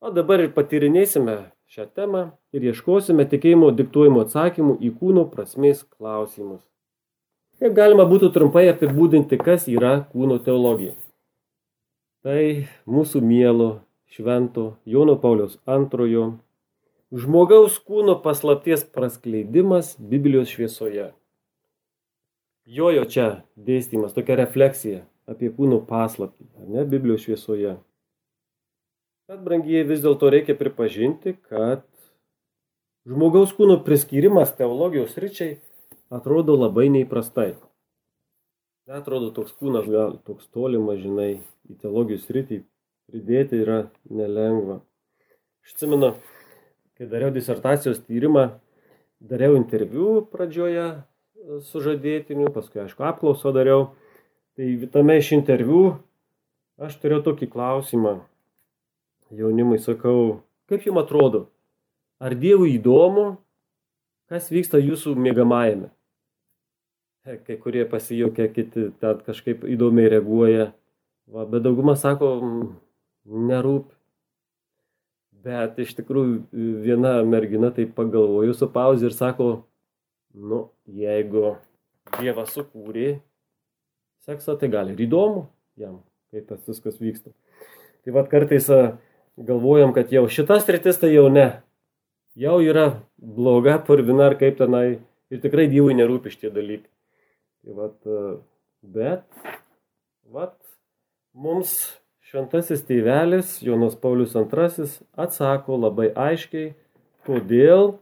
O 0.00 0.12
dabar 0.14 0.40
ir 0.40 0.52
patyrinėsime 0.56 1.36
šią 1.72 1.88
temą 1.96 2.24
ir 2.54 2.68
ieškosime 2.70 3.26
tikėjimo 3.30 3.70
diktuojimo 3.78 4.24
atsakymų 4.26 4.76
į 4.84 4.92
kūno 5.00 5.24
prasmės 5.32 5.84
klausimus. 5.88 6.62
Kaip 7.62 7.74
galima 7.76 8.04
būtų 8.10 8.32
trumpai 8.34 8.66
apibūdinti, 8.72 9.38
kas 9.38 9.68
yra 9.70 9.96
kūno 10.12 10.40
teologija? 10.42 10.94
Tai 12.24 12.40
mūsų 12.90 13.20
mielo 13.22 13.68
švento 14.10 14.74
Jono 14.88 15.14
Pauliaus 15.20 15.58
antrojo 15.66 16.32
žmogaus 17.14 17.76
kūno 17.78 18.16
paslapties 18.24 18.82
praskleidimas 18.94 19.94
Biblijos 19.98 20.50
šviesoje. 20.50 21.12
Jojo 22.64 23.04
čia 23.04 23.26
dėstymas, 23.54 24.14
tokia 24.16 24.38
refleksija 24.40 25.04
apie 25.30 25.50
kūno 25.54 25.82
paslaptį, 25.86 26.46
ne 26.74 26.86
Biblijos 26.88 27.26
šviesoje. 27.26 27.76
Bet, 29.24 29.38
brangieji, 29.40 29.86
vis 29.88 30.02
dėlto 30.04 30.28
reikia 30.28 30.52
pripažinti, 30.52 31.32
kad 31.48 31.86
žmogaus 33.08 33.54
kūno 33.56 33.78
priskyrimas 33.86 34.50
teologijos 34.58 35.14
ryčiai 35.16 35.54
atrodo 36.12 36.58
labai 36.58 36.90
neįprastai. 36.92 37.54
Atrodo, 38.84 39.30
toks 39.32 39.54
kūnas 39.56 39.88
gal 39.88 40.18
toks 40.28 40.50
tolimas, 40.52 41.00
žinai, 41.00 41.38
į 41.72 41.78
teologijos 41.80 42.26
rytį 42.36 42.58
pridėti 43.08 43.62
yra 43.64 43.78
nelengva. 44.12 44.82
Aš 45.64 45.72
atsimenu, 45.72 46.12
kai 47.00 47.08
dariau 47.08 47.32
disertacijos 47.32 48.04
tyrimą, 48.04 48.44
dariau 49.24 49.56
interviu 49.56 50.18
pradžioje 50.28 50.90
su 51.64 51.80
žadėtiniu, 51.80 52.52
paskui, 52.52 52.84
aišku, 52.84 53.08
apklausą 53.08 53.56
dariau. 53.56 53.88
Tai 54.60 54.68
tame 54.92 55.16
iš 55.16 55.32
interviu 55.40 55.94
aš 56.76 57.00
turėjau 57.00 57.24
tokį 57.32 57.48
klausimą, 57.56 58.18
jaunimui 59.32 59.78
sakau, 59.80 60.42
kaip 60.68 60.84
jums 60.86 61.04
atrodo, 61.04 61.46
ar 62.20 62.34
Dievui 62.36 62.74
įdomu, 62.76 63.36
kas 64.30 64.50
vyksta 64.52 64.80
jūsų 64.82 65.14
mėgamajame? 65.16 65.90
Kai 67.24 67.56
kurie 67.56 67.86
pasijokia, 67.88 68.50
kiti 68.52 68.90
ten 69.00 69.20
kažkaip 69.24 69.64
įdomiai 69.64 70.10
reaguoja, 70.12 70.72
va, 71.32 71.46
bet 71.48 71.64
dauguma 71.64 71.94
sako, 71.96 72.34
nerūp. 73.24 73.88
Bet 75.44 75.78
iš 75.80 75.94
tikrųjų 75.98 76.82
viena 76.84 77.18
mergina 77.28 77.70
taip 77.72 77.94
pagalvoju 77.96 78.54
su 78.56 78.68
pauzė 78.72 79.10
ir 79.10 79.16
sako, 79.16 79.48
nu, 80.34 80.66
jeigu 80.88 81.56
Dievas 82.18 82.52
sukūrė 82.52 83.18
seksą, 84.24 84.56
tai 84.60 84.68
gal 84.72 84.92
ir 84.92 85.00
įdomu 85.04 85.46
jam, 85.80 85.98
kaip 86.32 86.48
tas 86.48 86.64
viskas 86.68 87.00
vyksta. 87.00 87.32
Tai 88.04 88.14
vad 88.16 88.28
kartais 88.32 88.68
galvojam, 89.36 89.92
kad 89.94 90.12
jau 90.12 90.26
šitas 90.30 90.68
rytis 90.68 91.00
tai 91.00 91.12
jau 91.14 91.28
ne. 91.32 91.48
Jau 92.34 92.58
yra 92.62 93.00
bloga, 93.16 93.78
purvina 93.86 94.28
ar 94.30 94.38
kaip 94.38 94.58
tenai. 94.58 95.00
Ir 95.32 95.42
tikrai 95.42 95.66
Dievui 95.70 95.94
nerūpi 95.96 96.32
šitie 96.34 96.50
dalykai. 96.54 96.90
Tai 97.64 97.76
vat, 97.78 97.96
e, 98.06 98.22
bet, 98.94 99.22
vat, 100.30 100.56
mums 101.32 101.72
šventasis 102.28 102.82
tėvelis 102.86 103.60
Jonas 103.64 103.94
Paulius 103.96 104.34
II 104.36 104.88
atsako 105.16 105.78
labai 105.86 106.10
aiškiai, 106.12 106.74
kodėl 107.24 107.94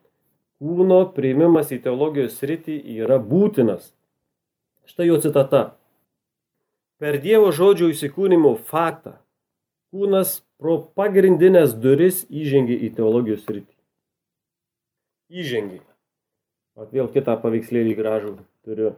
kūno 0.62 1.02
priimimas 1.14 1.72
į 1.74 1.82
teologijos 1.84 2.38
sritį 2.40 2.78
yra 2.98 3.20
būtinas. 3.22 3.92
Štai 4.88 5.08
jo 5.08 5.20
citata. 5.22 5.76
Per 7.02 7.18
Dievo 7.22 7.50
žodžio 7.54 7.90
įsikūnimo 7.92 8.56
faktą 8.66 9.18
kūnas 9.92 10.40
pro 10.62 10.76
pagrindinės 10.94 11.74
duris 11.74 12.22
įžengė 12.30 12.76
į 12.86 12.92
teologijos 12.94 13.42
sritį. 13.42 13.74
Įžengė. 15.42 15.80
O 16.78 16.86
vėl 16.92 17.10
kitą 17.12 17.34
paveikslėlį 17.42 17.96
gražų 17.98 18.36
turiu. 18.62 18.94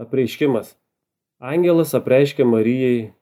Apreiškimas. 0.00 0.72
Angelas 1.36 1.92
apreiškia 1.96 2.46
Marijai 2.48 3.12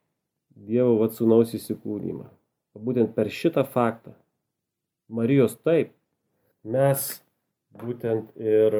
Dievo 0.54 0.94
vatsūnaus 1.00 1.50
įsikūnymą. 1.58 2.28
Būtent 2.78 3.10
per 3.14 3.30
šitą 3.30 3.64
faktą. 3.66 4.14
Marijos 5.10 5.56
taip. 5.66 5.90
Mes 6.62 7.08
būtent 7.82 8.30
ir 8.38 8.76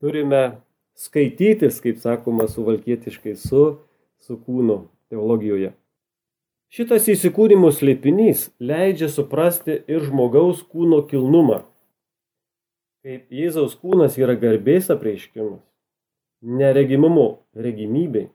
turime 0.00 0.60
skaitytis, 1.00 1.80
kaip 1.80 2.00
sakoma, 2.04 2.46
suvalkietiškai 2.48 3.34
su, 3.40 3.64
su 4.20 4.36
kūnu 4.36 4.82
teologijoje. 5.08 5.72
Šitas 6.70 7.08
įsikūrimo 7.10 7.72
slėpinys 7.74 8.44
leidžia 8.62 9.08
suprasti 9.10 9.74
ir 9.90 10.04
žmogaus 10.06 10.60
kūno 10.62 11.00
kilnumą. 11.10 11.64
Kaip 13.02 13.34
Jėzaus 13.34 13.74
kūnas 13.74 14.14
yra 14.20 14.36
garbės 14.38 14.86
apreiškimas, 14.94 15.58
neregimumo 16.46 17.26
regimybei. 17.58 18.28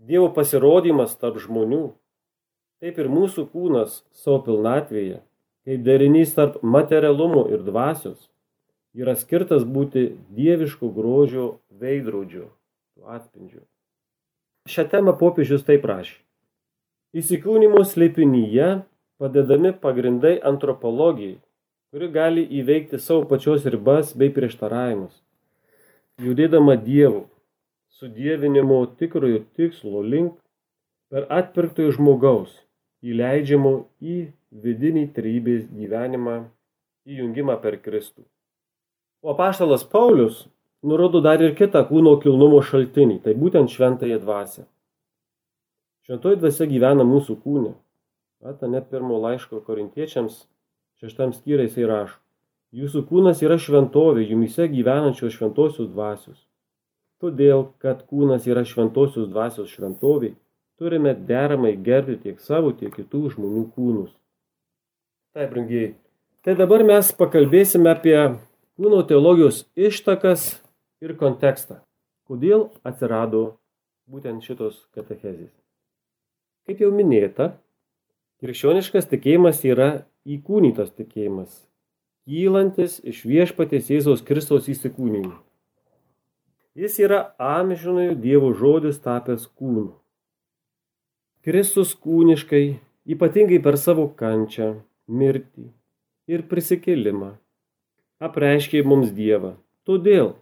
Dievo 0.00 0.32
pasirodymas 0.32 1.12
tarp 1.20 1.36
žmonių. 1.44 1.84
Taip 2.80 3.04
ir 3.04 3.12
mūsų 3.12 3.50
kūnas 3.52 4.00
savo 4.16 4.40
pilnatvėje, 4.48 5.20
kaip 5.68 5.84
derinys 5.84 6.32
tarp 6.32 6.62
materialumo 6.64 7.50
ir 7.52 7.60
dvasios, 7.68 8.30
yra 8.96 9.12
skirtas 9.12 9.68
būti 9.68 10.14
dieviško 10.32 10.88
grožio 10.88 11.58
veidrodžiu, 11.68 12.48
atspindžiu. 13.04 13.66
Šią 14.72 14.88
temą 14.88 15.20
popiežius 15.20 15.68
taip 15.68 15.84
rašė. 15.84 16.22
Įsikūnymo 17.16 17.80
slėpinyje 17.88 18.66
padedami 19.16 19.70
pagrindai 19.80 20.34
antropologijai, 20.50 21.38
kuri 21.88 22.08
gali 22.12 22.42
įveikti 22.58 23.00
savo 23.00 23.22
pačios 23.30 23.64
ribas 23.72 24.10
bei 24.12 24.28
prieštaravimus. 24.36 25.14
Judėdama 26.20 26.74
Dievu, 26.76 27.22
sudievinimo 27.96 28.82
tikrojo 29.00 29.40
tikslo 29.56 30.04
link, 30.04 30.36
per 31.08 31.24
atpirktojo 31.32 31.96
žmogaus, 31.96 32.52
įleidžiamo 33.00 33.74
į 34.04 34.18
vidinį 34.66 35.08
trybės 35.16 35.64
gyvenimą, 35.72 36.38
įjungimą 37.08 37.56
per 37.64 37.80
Kristų. 37.80 38.26
O 39.24 39.32
paštalas 39.40 39.88
Paulius 39.88 40.44
nurodo 40.84 41.24
dar 41.24 41.40
ir 41.40 41.56
kitą 41.56 41.86
kūno 41.88 42.18
kilnumo 42.20 42.60
šaltinį, 42.60 43.22
tai 43.24 43.38
būtent 43.40 43.72
šventąją 43.72 44.20
dvasę. 44.20 44.68
Šventoji 46.06 46.38
dvasia 46.38 46.68
gyvena 46.70 47.02
mūsų 47.02 47.34
kūne. 47.42 47.72
Ata 48.46 48.68
net 48.70 48.84
pirmo 48.92 49.16
laiško 49.18 49.58
korintiečiams 49.66 50.44
šeštam 51.02 51.32
skyriai 51.34 51.66
jisai 51.66 51.88
rašo. 51.90 52.20
Jūsų 52.76 53.02
kūnas 53.08 53.42
yra 53.42 53.56
šventovė, 53.58 54.22
jumise 54.28 54.68
gyvenančios 54.70 55.34
šventosios 55.34 55.88
dvasios. 55.90 56.38
Todėl, 57.18 57.72
kad 57.82 58.04
kūnas 58.06 58.46
yra 58.46 58.62
šventosios 58.68 59.26
dvasios 59.32 59.72
šventovė, 59.72 60.34
turime 60.78 61.16
deramai 61.26 61.74
gerbti 61.74 62.20
tiek 62.28 62.38
savo, 62.44 62.70
tiek 62.70 62.94
kitų 62.94 63.24
žmonių 63.34 63.64
kūnus. 63.74 64.14
Taip, 65.34 65.50
brangiai. 65.56 65.94
Tai 66.46 66.54
dabar 66.54 66.86
mes 66.86 67.10
pakalbėsime 67.18 67.90
apie 67.90 68.16
kūno 68.78 69.02
teologijos 69.10 69.64
ištakas 69.74 70.52
ir 71.02 71.18
kontekstą. 71.18 71.80
Kodėl 72.30 72.68
atsirado 72.86 73.46
būtent 74.06 74.46
šitos 74.46 74.84
katechezės. 74.94 75.50
Kaip 76.66 76.80
jau 76.82 76.88
minėta, 76.90 77.52
krikščioniškas 78.42 79.06
tikėjimas 79.12 79.60
yra 79.62 79.90
įkūnytas 80.26 80.90
tikėjimas, 80.98 81.52
kylantis 82.26 82.96
iš 83.06 83.20
viešpatės 83.30 83.92
Jėzaus 83.92 84.24
Kristaus 84.26 84.66
įsikūnymų. 84.72 85.30
Jis 86.76 86.98
yra 87.00 87.20
amžinojo 87.38 88.16
Dievo 88.20 88.50
žodis 88.58 88.98
tapęs 89.04 89.46
kūnu. 89.46 89.94
Kristus 91.46 91.94
kūniškai, 91.94 92.64
ypatingai 93.14 93.62
per 93.62 93.78
savo 93.78 94.08
kančią, 94.18 94.72
mirtį 95.06 95.68
ir 96.26 96.42
prisikėlimą, 96.50 97.30
apreiškė 98.18 98.82
mums 98.82 99.14
Dievą. 99.14 99.54
Todėl 99.86 100.34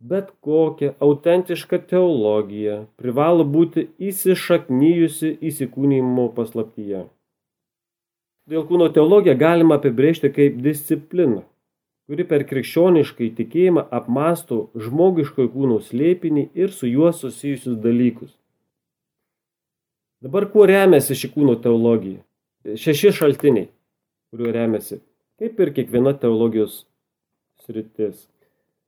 bet 0.00 0.30
kokia 0.40 0.92
autentiška 1.00 1.78
teologija 1.90 2.84
privalo 3.00 3.44
būti 3.48 3.88
įsišaknyjusi 3.98 5.32
įsikūnymo 5.50 6.28
paslaptyje. 6.36 7.06
Dėl 8.46 8.66
kūno 8.68 8.90
teologiją 8.94 9.34
galima 9.38 9.80
apibrėžti 9.80 10.30
kaip 10.34 10.60
discipliną, 10.62 11.42
kuri 12.06 12.26
per 12.28 12.44
krikščioniškai 12.46 13.32
tikėjimą 13.40 13.88
apmastų 13.98 14.60
žmogiškojo 14.84 15.50
kūno 15.54 15.80
slėpinį 15.82 16.50
ir 16.54 16.70
su 16.70 16.86
juo 16.86 17.10
susijusius 17.10 17.80
dalykus. 17.82 18.30
Dabar 20.22 20.46
kuo 20.52 20.68
remiasi 20.68 21.16
ši 21.18 21.32
kūno 21.34 21.56
teologija? 21.62 22.22
Šeši 22.66 23.12
šaltiniai, 23.14 23.68
kuriuo 24.30 24.54
remiasi, 24.54 25.00
kaip 25.40 25.60
ir 25.62 25.74
kiekviena 25.74 26.14
teologijos 26.18 26.84
sritis 27.66 28.24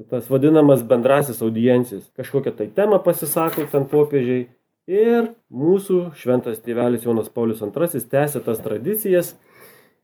Tas 0.09 0.29
vadinamas 0.29 0.83
bendrasis 0.83 1.43
audiencijas. 1.45 2.11
Kažkokią 2.17 2.53
tai 2.57 2.69
temą 2.69 2.99
pasisako 3.05 3.67
ten 3.73 3.87
popiežiai. 3.89 4.49
Ir 4.89 5.33
mūsų 5.53 6.13
šventas 6.19 6.59
tėvelis 6.65 7.05
Jonas 7.07 7.29
Paulius 7.31 7.61
II 7.63 8.01
tęsia 8.11 8.41
tas 8.43 8.59
tradicijas 8.59 9.37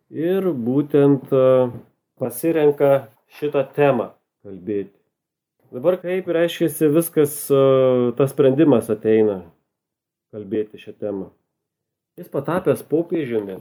ir 0.08 0.52
būtent 0.52 1.32
pasirenka 2.20 3.08
šitą 3.40 3.64
temą 3.74 4.12
kalbėti. 4.44 4.94
Dabar 5.72 5.98
kaip 6.00 6.28
reiškia 6.32 6.88
viskas, 6.94 7.34
tas 8.16 8.30
sprendimas 8.32 8.88
ateina 8.88 9.42
kalbėti 10.32 10.80
šią 10.80 10.94
temą. 10.96 11.26
Jis 12.16 12.30
patapęs 12.32 12.80
popiežiumi 12.88 13.58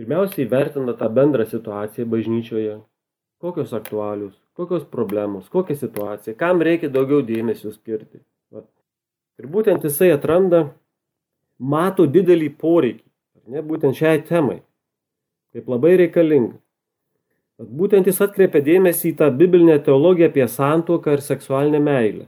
Pirmiausiai 0.00 0.46
vertina 0.48 0.94
tą 0.96 1.10
bendrą 1.12 1.44
situaciją 1.44 2.06
bažnyčioje, 2.08 2.78
kokios 3.44 3.74
aktualius, 3.76 4.32
kokios 4.56 4.86
problemos, 4.88 5.50
kokia 5.52 5.74
situacija, 5.76 6.32
kam 6.40 6.62
reikia 6.64 6.88
daugiau 6.88 7.20
dėmesio 7.20 7.68
skirti. 7.74 8.22
Va. 8.48 8.62
Ir 9.36 9.48
būtent 9.52 9.84
jisai 9.84 10.08
atranda, 10.14 10.62
mato 11.60 12.06
didelį 12.08 12.48
poreikį, 12.62 13.04
ne, 13.52 13.60
būtent 13.60 13.98
šiai 13.98 14.22
temai, 14.24 14.62
kaip 15.52 15.68
labai 15.68 15.98
reikalinga. 16.00 16.56
Bet 17.60 17.74
būtent 17.82 18.08
jis 18.08 18.22
atkreipia 18.24 18.62
dėmesį 18.64 19.10
į 19.10 19.16
tą 19.18 19.28
biblinę 19.36 19.76
teologiją 19.84 20.30
apie 20.30 20.46
santuoką 20.48 21.18
ir 21.18 21.24
seksualinę 21.26 21.82
meilę. 21.84 22.24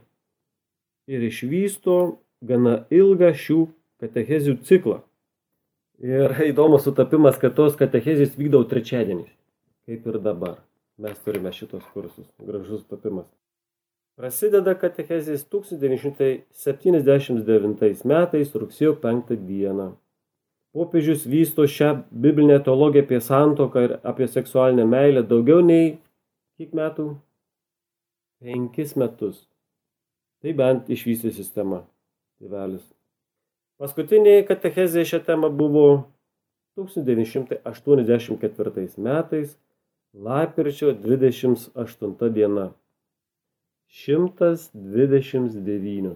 Ir 1.08 1.24
išvysto 1.24 1.96
gana 2.44 2.82
ilgą 2.92 3.32
šių 3.32 3.62
katechezių 4.04 4.58
ciklą. 4.68 4.98
Ir 6.02 6.34
įdomus 6.50 6.82
sutapimas, 6.86 7.38
kad 7.38 7.54
tos 7.58 7.76
katechezės 7.78 8.38
vykdavo 8.38 8.64
trečiadieniais, 8.70 9.32
kaip 9.86 10.06
ir 10.10 10.16
dabar. 10.22 10.56
Mes 11.02 11.16
turime 11.24 11.50
šitos 11.54 11.84
kursus. 11.94 12.26
Gražus 12.42 12.80
sutapimas. 12.82 13.26
Prasideda 14.18 14.74
katechezės 14.76 15.44
1979 15.48 18.04
metais 18.04 18.54
rugsėjo 18.54 18.94
5 19.00 19.36
dieną. 19.48 19.96
Popiežius 20.72 21.26
vysto 21.28 21.66
šią 21.68 22.02
biblinę 22.12 22.60
teologiją 22.64 23.04
apie 23.04 23.20
santoką 23.20 23.80
ir 23.86 23.98
apie 24.08 24.28
seksualinę 24.28 24.84
meilę 24.88 25.22
daugiau 25.28 25.60
nei 25.64 25.98
kiek 26.56 26.72
metų? 26.76 27.16
Penkis 28.42 28.96
metus. 28.96 29.48
Tai 30.42 30.52
bent 30.60 30.88
išvystė 30.92 31.30
sistema. 31.32 31.82
Tėvelis. 32.40 32.84
Paskutinė 33.82 34.44
katechezė 34.46 35.02
šią 35.10 35.18
temą 35.26 35.48
buvo 35.58 36.06
1984 36.78 39.02
metais, 39.02 39.58
lapkričio 40.14 40.94
28 40.94 42.30
diena. 42.36 42.70
129. 43.90 46.14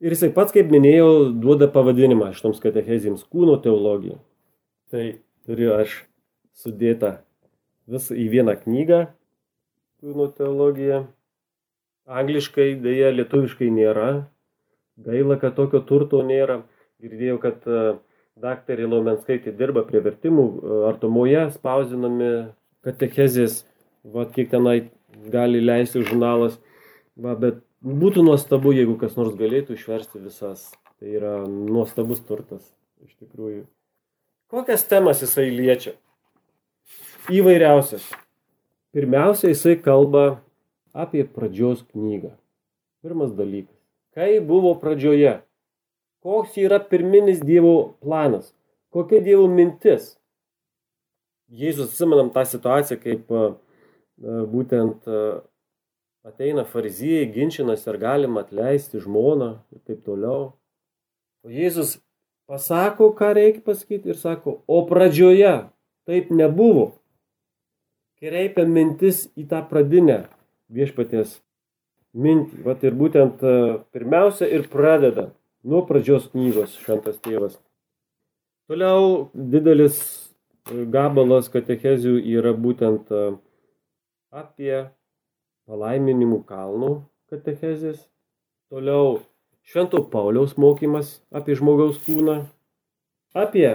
Ir 0.00 0.16
jisai 0.16 0.32
pats, 0.32 0.56
kaip 0.56 0.72
minėjau, 0.72 1.36
duoda 1.44 1.68
pavadinimą 1.76 2.32
šitoms 2.32 2.56
katechezijams 2.64 3.28
kūno 3.28 3.60
teologija. 3.60 4.16
Tai 4.88 5.20
turiu 5.44 5.76
aš 5.76 6.08
sudėtą 6.56 7.20
visą 7.84 8.16
į 8.16 8.32
vieną 8.32 8.56
knygą 8.64 9.12
kūno 10.00 10.32
teologija. 10.32 11.04
Angliškai 12.08 12.80
dėja 12.80 13.12
lietuviškai 13.12 13.68
nėra, 13.76 14.24
gaila, 15.00 15.38
kad 15.40 15.56
tokio 15.56 15.80
turto 15.84 16.22
nėra. 16.26 16.62
Girdėjau, 17.02 17.38
kad 17.42 17.66
e, 17.68 17.82
daktarė 18.40 18.86
Lomenskaitė 18.88 19.52
dirba 19.56 19.84
prie 19.86 20.00
vertimų, 20.04 20.44
e, 20.44 20.78
artumoje 20.90 21.48
spausdinami 21.56 22.30
katechezės, 22.86 23.62
va, 24.04 24.26
kiek 24.30 24.50
tenai 24.52 24.76
gali 25.32 25.62
leisti 25.64 26.04
žurnalas. 26.04 26.58
Va, 27.14 27.34
bet 27.38 27.60
būtų 27.84 28.24
nuostabu, 28.26 28.72
jeigu 28.76 28.96
kas 29.00 29.18
nors 29.18 29.36
galėtų 29.38 29.78
išversti 29.78 30.22
visas. 30.22 30.70
Tai 31.00 31.10
yra 31.10 31.34
nuostabus 31.50 32.22
turtas, 32.24 32.62
iš 33.04 33.16
tikrųjų. 33.18 33.64
Kokias 34.54 34.86
temas 34.86 35.24
jisai 35.24 35.48
liečia? 35.50 35.96
Įvairiausias. 37.32 38.04
Pirmiausia, 38.94 39.50
jisai 39.50 39.74
kalba 39.82 40.38
apie 40.94 41.24
pradžios 41.26 41.82
knygą. 41.90 42.30
Pirmas 43.02 43.32
dalykas. 43.34 43.73
Kai 44.14 44.38
buvo 44.40 44.76
pradžioje? 44.78 45.40
Koks 46.22 46.54
yra 46.62 46.78
pirminis 46.78 47.42
Dievo 47.44 47.96
planas? 48.00 48.52
Kokia 48.94 49.18
Dievo 49.20 49.48
mintis? 49.50 50.14
Jėzus 51.50 51.90
atsimenam 51.92 52.30
tą 52.34 52.46
situaciją, 52.48 53.00
kaip 53.02 53.28
būtent 54.54 55.04
ateina 56.24 56.64
farizijai, 56.64 57.26
ginčinas 57.34 57.84
ar 57.90 57.98
galima 58.00 58.46
atleisti 58.46 59.02
žmoną 59.02 59.50
ir 59.74 59.82
taip 59.84 60.06
toliau. 60.06 60.54
O 61.44 61.52
Jėzus 61.52 61.98
pasako, 62.48 63.10
ką 63.18 63.34
reikia 63.36 63.60
pasakyti 63.66 64.14
ir 64.14 64.20
sako, 64.20 64.62
o 64.64 64.80
pradžioje 64.88 65.66
taip 66.08 66.30
nebuvo. 66.32 66.94
Kreipia 68.22 68.64
mintis 68.64 69.26
į 69.36 69.50
tą 69.50 69.60
pradinę 69.68 70.22
viešpatės 70.72 71.42
mintį. 72.14 72.62
Vat 72.66 72.84
ir 72.86 72.96
būtent 72.98 73.42
pirmiausia 73.94 74.48
ir 74.48 74.68
pradeda 74.72 75.28
nuo 75.64 75.84
pradžios 75.88 76.30
knygos 76.32 76.78
šventas 76.82 77.18
tėvas. 77.24 77.58
Toliau 78.70 79.28
didelis 79.34 79.98
gabalas 80.70 81.50
katechezių 81.52 82.16
yra 82.38 82.54
būtent 82.56 83.10
apie 84.32 84.86
palaiminimų 85.68 86.42
kalnų 86.48 86.94
katechezės. 87.30 88.00
Toliau 88.72 89.20
Švento 89.64 90.02
Pauliaus 90.12 90.58
mokymas 90.60 91.18
apie 91.32 91.56
žmogaus 91.56 91.96
kūną, 92.04 92.42
apie 93.32 93.68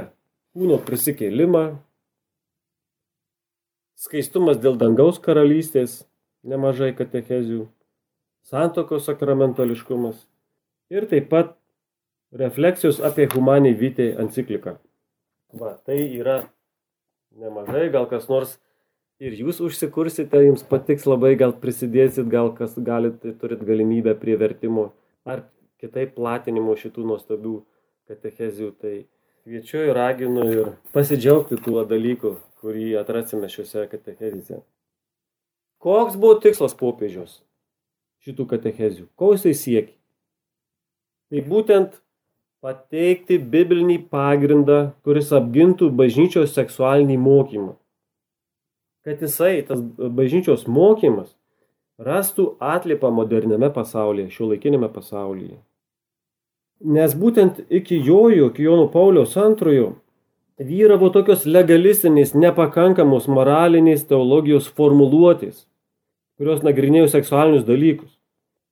kūno 0.54 0.78
prisikėlimą, 0.86 1.64
skaistumas 3.98 4.60
dėl 4.62 4.78
dangaus 4.78 5.18
karalystės, 5.24 6.04
nemažai 6.46 6.92
katechezių, 6.98 7.66
santokos 8.48 9.06
sakramentališkumas 9.10 10.26
ir 10.90 11.06
taip 11.10 11.30
pat 11.30 11.56
refleksijos 12.32 13.02
apie 13.06 13.28
humaniai 13.34 13.78
vytį 13.78 14.14
encikliką. 14.22 14.78
Va, 15.60 15.76
tai 15.86 16.00
yra 16.20 16.44
nemažai, 17.38 17.90
gal 17.94 18.06
kas 18.10 18.28
nors 18.30 18.58
ir 19.20 19.36
jūs 19.38 19.62
užsikursite, 19.66 20.44
jums 20.46 20.66
patiks 20.66 21.08
labai, 21.10 21.34
gal 21.40 21.56
prisidėsit, 21.64 22.30
gal 22.30 22.54
kas 22.56 22.78
galite, 22.78 23.34
turit 23.42 23.64
galimybę 23.66 24.16
prie 24.20 24.38
vertimo 24.40 24.92
ar 25.26 25.44
kitaip 25.82 26.16
platinimo 26.18 26.76
šitų 26.78 27.08
nuostabių 27.12 27.56
katechezių. 28.10 28.72
Tai 28.78 28.96
kviečiu 29.44 29.84
ir 29.88 29.94
raginu 29.98 30.46
ir 30.54 30.72
pasidžiaugti 30.94 31.60
tuo 31.66 31.84
dalyku, 31.90 32.38
kurį 32.62 32.94
atrasime 33.02 33.50
šiuose 33.50 33.88
katechezėse. 33.92 34.62
Koks 35.80 36.18
buvo 36.20 36.38
tikslas 36.44 36.76
popiežiaus 36.78 37.40
šitų 38.26 38.46
katechezių? 38.54 39.08
Ko 39.20 39.34
jisai 39.36 39.56
siekia? 39.58 39.96
Tai 41.30 41.44
būtent 41.46 42.00
pateikti 42.64 43.38
biblinį 43.40 44.00
pagrindą, 44.12 44.80
kuris 45.06 45.30
apgintų 45.36 45.92
bažnyčios 45.96 46.56
seksualinį 46.58 47.20
mokymą 47.22 47.76
kad 49.10 49.22
jisai, 49.22 49.62
tas 49.66 49.82
bažnyčios 49.82 50.68
mokymas, 50.68 51.32
rastų 52.00 52.54
atlipą 52.62 53.12
moderniame 53.12 53.72
pasaulyje, 53.74 54.30
šio 54.36 54.52
laikinėme 54.52 54.90
pasaulyje. 54.94 55.58
Nes 56.80 57.16
būtent 57.18 57.64
iki 57.68 57.98
jojų, 57.98 58.52
iki 58.52 58.64
Jono 58.64 58.86
Pauliaus 58.92 59.36
antrojo, 59.40 59.96
vyravo 60.60 61.10
tokios 61.12 61.48
legalistinės, 61.48 62.36
nepakankamos 62.36 63.28
moralinės 63.28 64.06
teologijos 64.08 64.70
formuluotės, 64.78 65.66
kurios 66.40 66.64
nagrinėjo 66.64 67.10
seksualinius 67.12 67.68
dalykus. 67.68 68.12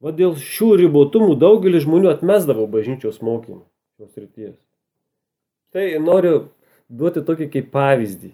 Va 0.04 0.14
dėl 0.16 0.38
šių 0.40 0.76
ribotumų 0.84 1.36
daugelis 1.42 1.84
žmonių 1.84 2.14
atmesdavo 2.14 2.68
bažnyčios 2.72 3.20
mokymą 3.26 3.64
šios 3.98 4.14
ryties. 4.16 4.56
Tai 5.74 5.86
noriu 6.00 6.48
duoti 6.88 7.24
tokį 7.26 7.50
kaip 7.54 7.72
pavyzdį. 7.74 8.32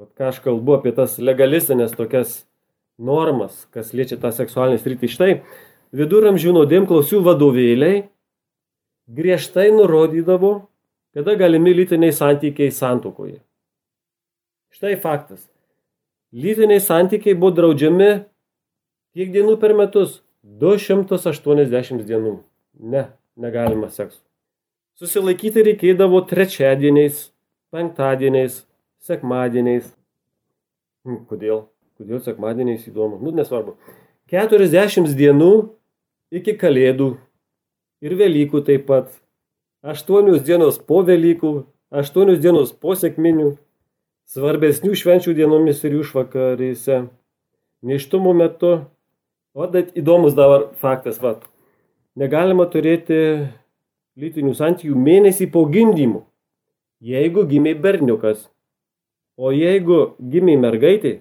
Vat 0.00 0.14
ką 0.16 0.30
aš 0.30 0.38
kalbu 0.44 0.78
apie 0.78 0.94
tas 0.96 1.18
legalistinės 1.20 1.92
tokias 1.98 2.44
normas, 2.96 3.66
kas 3.74 3.92
liečia 3.92 4.16
tą 4.22 4.30
seksualinį 4.32 4.80
sritį. 4.80 5.10
Štai 5.12 5.30
viduramžių 5.96 6.54
nuodėmklausių 6.56 7.20
vadovėliai 7.26 8.06
griežtai 9.10 9.68
nurodydavo, 9.74 10.52
kada 11.16 11.34
galimi 11.36 11.74
lytiniai 11.74 12.14
santykiai 12.14 12.70
santukoje. 12.72 13.40
Štai 14.70 14.94
faktas. 15.02 15.42
Lytiniai 16.30 16.78
santykiai 16.80 17.34
buvo 17.34 17.56
draudžiami 17.56 18.10
kiek 19.16 19.32
dienų 19.34 19.56
per 19.62 19.74
metus? 19.78 20.20
280 20.60 22.04
dienų. 22.08 22.38
Ne, 22.80 23.06
negalima 23.36 23.90
seksu. 23.92 24.20
Susilaikyti 25.00 25.64
reikėdavo 25.64 26.20
trečiadieniais, 26.28 27.30
penktadieniais, 27.72 28.62
sekmadieniais. 29.04 29.88
Hm, 31.06 31.22
kodėl? 31.28 31.64
Kodėl 32.00 32.20
sekmadieniais 32.24 32.86
įdomu? 32.88 33.20
Nu, 33.20 33.32
nesvarbu. 33.36 33.76
40 34.32 35.10
dienų 35.16 35.50
iki 36.32 36.54
kalėdų 36.60 37.14
ir 38.04 38.16
Velykų 38.20 38.62
taip 38.68 38.86
pat. 38.88 39.10
8 39.82 40.28
dienos 40.44 40.76
po 40.84 41.00
Velykų, 41.08 41.52
8 41.90 42.36
dienos 42.40 42.72
po 42.76 42.92
sekminių, 42.94 43.54
svarbesnių 44.28 44.92
švenčių 44.94 45.34
dienomis 45.34 45.80
ir 45.88 45.96
išvakarėse, 46.02 47.06
neštumo 47.82 48.34
metu. 48.36 48.74
O 49.54 49.66
bet 49.66 49.96
įdomus 49.98 50.36
dabar 50.38 50.68
faktas, 50.78 51.18
va. 51.22 51.38
Negalima 52.18 52.66
turėti 52.70 53.16
lytinių 54.20 54.54
santykių 54.54 54.94
mėnesį 54.94 55.48
po 55.50 55.64
gimdymų, 55.70 56.22
jeigu 57.00 57.46
gimė 57.50 57.74
berniukas. 57.82 58.46
O 59.40 59.50
jeigu 59.54 60.14
gimė 60.20 60.58
mergaitė, 60.60 61.20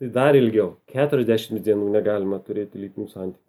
tai 0.00 0.10
dar 0.12 0.36
ilgiau, 0.36 0.74
40 0.90 1.62
dienų 1.62 1.92
negalima 1.94 2.40
turėti 2.42 2.80
lytinių 2.82 3.08
santykių. 3.12 3.40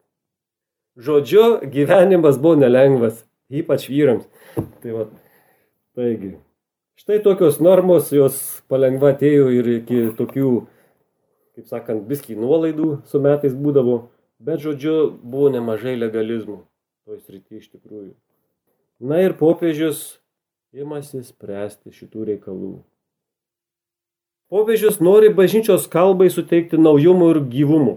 Žodžiu, 0.95 1.45
gyvenimas 1.73 2.37
buvo 2.39 2.59
nelengvas, 2.61 3.17
ypač 3.51 3.89
vyrams. 3.89 4.27
Tai 4.55 4.93
va, 4.95 5.07
taigi, 5.97 6.35
štai 7.01 7.17
tokios 7.25 7.57
normos, 7.59 8.13
jos 8.15 8.37
palengva 8.71 9.11
atėjo 9.15 9.49
ir 9.57 9.71
iki 9.79 10.05
tokių, 10.15 10.53
kaip 11.55 11.67
sakant, 11.71 12.03
biskį 12.09 12.35
nuolaidų 12.39 12.89
su 13.07 13.21
metais 13.23 13.55
būdavo, 13.55 14.09
bet 14.43 14.63
žodžiu, 14.63 15.15
buvo 15.23 15.49
nemažai 15.53 15.95
legalizmų 15.97 16.59
toj 17.05 17.21
srity 17.21 17.61
iš 17.61 17.69
tikrųjų. 17.69 18.13
Na 19.05 19.21
ir 19.21 19.35
popiežius 19.37 20.17
imasi 20.75 21.21
spręsti 21.23 21.93
šitų 21.93 22.27
reikalų. 22.31 22.73
Popiežius 24.51 24.99
nori 25.01 25.31
bažnyčios 25.33 25.87
kalbai 25.91 26.29
suteikti 26.33 26.79
naujumų 26.81 27.31
ir 27.33 27.41
gyvumų. 27.51 27.95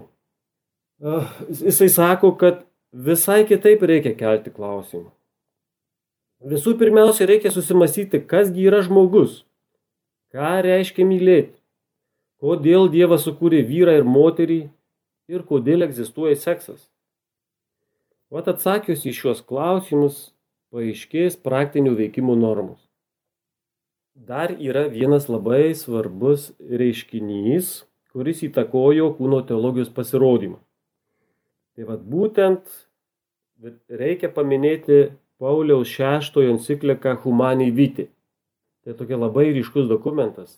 Jisai 1.59 1.89
sako, 1.93 2.33
kad 2.39 2.65
visai 2.91 3.43
kitaip 3.47 3.83
reikia 3.85 4.15
kelti 4.17 4.51
klausimą. 4.53 5.11
Visų 6.49 6.77
pirmiausia, 6.79 7.27
reikia 7.27 7.51
susimastyti, 7.51 8.21
kasgi 8.23 8.69
yra 8.69 8.79
žmogus, 8.85 9.43
ką 10.31 10.59
reiškia 10.63 11.03
mylėti, 11.07 11.58
kodėl 12.43 12.89
Dievas 12.91 13.25
sukūrė 13.27 13.63
vyrą 13.67 13.97
ir 13.99 14.07
moterį 14.07 14.59
ir 15.29 15.45
kodėl 15.47 15.85
egzistuoja 15.87 16.35
seksas. 16.39 16.87
Vat 18.29 18.47
atsakius 18.51 19.07
į 19.09 19.15
šios 19.17 19.41
klausimus, 19.45 20.29
paaiškės 20.73 21.39
praktinių 21.41 21.95
veikimų 21.97 22.37
normos 22.37 22.89
dar 24.27 24.51
yra 24.59 24.87
vienas 24.87 25.29
labai 25.29 25.71
svarbus 25.75 26.51
reiškinys, 26.59 27.85
kuris 28.11 28.43
įtakojo 28.43 29.13
kūno 29.15 29.41
teologijos 29.47 29.91
pasirodymą. 29.95 30.59
Tai 31.75 31.87
vad 31.87 32.03
būtent 32.03 32.67
reikia 33.87 34.31
paminėti 34.33 35.11
Pauliaus 35.39 35.87
šeštojo 35.87 36.55
encikliką 36.57 37.15
Humaniai 37.23 37.71
Vyti. 37.71 38.09
Tai 38.83 38.97
tokia 38.99 39.19
labai 39.19 39.53
ryškus 39.55 39.87
dokumentas. 39.87 40.57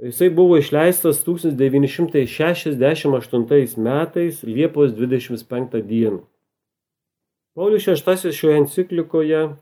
Jisai 0.00 0.30
buvo 0.32 0.56
išleistas 0.56 1.20
1968 1.26 3.76
metais 3.76 4.40
Liepos 4.42 4.94
25 4.96 5.82
dieną. 5.84 6.24
Paulius 7.54 7.86
VI 7.86 8.32
šioje 8.32 8.56
enciklikoje 8.62 9.56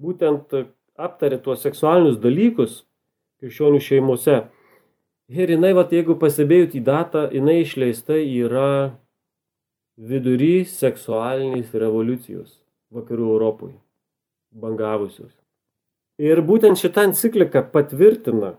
būtent 0.00 0.54
aptarė 0.96 1.38
tuos 1.44 1.60
seksualinius 1.66 2.16
dalykus 2.22 2.84
krikščionių 3.42 3.80
šeimose. 3.84 4.36
Ir 5.28 5.50
jinai, 5.50 5.72
vat, 5.76 5.92
jeigu 5.92 6.14
pasibėjot 6.20 6.74
į 6.78 6.80
datą, 6.84 7.30
jinai 7.32 7.60
išleista 7.64 8.14
yra 8.16 8.96
vidury 9.96 10.64
seksualinės 10.68 11.74
revoliucijos 11.74 12.60
vakarų 12.94 13.30
Europoje, 13.36 13.78
bangavusios. 14.52 15.32
Ir 16.20 16.42
būtent 16.46 16.78
šitą 16.78 17.02
encikliką 17.10 17.60
patvirtina, 17.72 18.54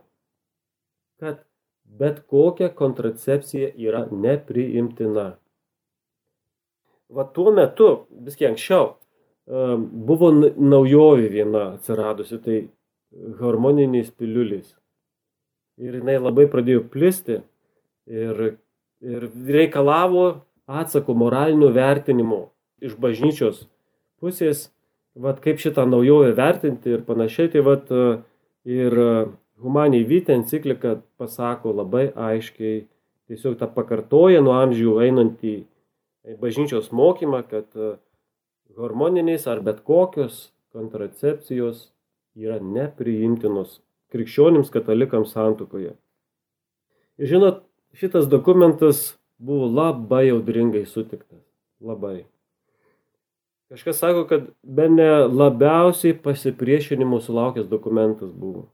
kad 1.20 1.44
bet 1.86 2.22
kokia 2.28 2.70
kontracepcija 2.70 3.72
yra 3.78 4.06
nepriimtina. 4.12 5.36
Va 7.10 7.26
tuo 7.34 7.52
metu, 7.54 7.90
viskiek 8.26 8.50
anksčiau, 8.52 8.96
buvo 9.46 10.32
naujovė 10.58 11.30
viena 11.30 11.66
atsiradusi, 11.76 12.40
tai 12.42 12.58
hormoniniais 13.40 14.10
piliuliais. 14.12 14.74
Ir 15.78 16.00
jinai 16.00 16.18
labai 16.18 16.48
pradėjo 16.50 16.86
plisti 16.92 17.42
ir, 18.08 18.58
ir 19.04 19.28
reikalavo 19.58 20.26
atsako 20.66 21.14
moralinio 21.20 21.70
vertinimo 21.76 22.48
iš 22.82 22.96
bažnyčios 23.00 23.66
pusės, 24.20 24.70
vat, 25.16 25.42
kaip 25.44 25.60
šitą 25.62 25.86
naujovę 25.88 26.34
vertinti 26.36 26.96
ir 26.96 27.04
panašiai. 27.06 27.52
Tai 27.54 27.64
vat, 27.68 27.92
ir 28.66 28.98
Humaniai 29.62 30.04
Vytė 30.08 30.36
enciklika 30.36 30.98
pasako 31.20 31.72
labai 31.76 32.10
aiškiai, 32.12 32.84
tiesiog 33.30 33.56
tą 33.60 33.70
pakartoja 33.72 34.42
nuo 34.44 34.56
amžių 34.58 34.98
einantį 35.06 35.56
bažnyčios 36.42 36.92
mokymą, 36.92 37.44
kad 37.48 37.70
hormoninės 38.76 39.48
ar 39.48 39.62
bet 39.64 39.82
kokios 39.88 40.50
kontracepcijos 40.76 41.90
yra 42.36 42.60
nepriimtinos 42.60 43.80
krikščionims 44.12 44.72
katalikams 44.74 45.32
santukoje. 45.36 45.96
Ir 47.16 47.32
žinot, 47.32 47.64
šitas 47.96 48.28
dokumentas 48.28 49.14
buvo 49.40 49.70
labai 49.72 50.28
audringai 50.34 50.84
sutiktas. 50.86 51.40
Labai. 51.80 52.26
Kažkas 53.72 53.98
sako, 54.00 54.26
kad 54.30 54.48
be 54.64 54.88
ne 54.90 55.10
labiausiai 55.32 56.16
pasipriešinimo 56.24 57.20
sulaukęs 57.24 57.68
dokumentas 57.72 58.32
buvo. 58.32 58.68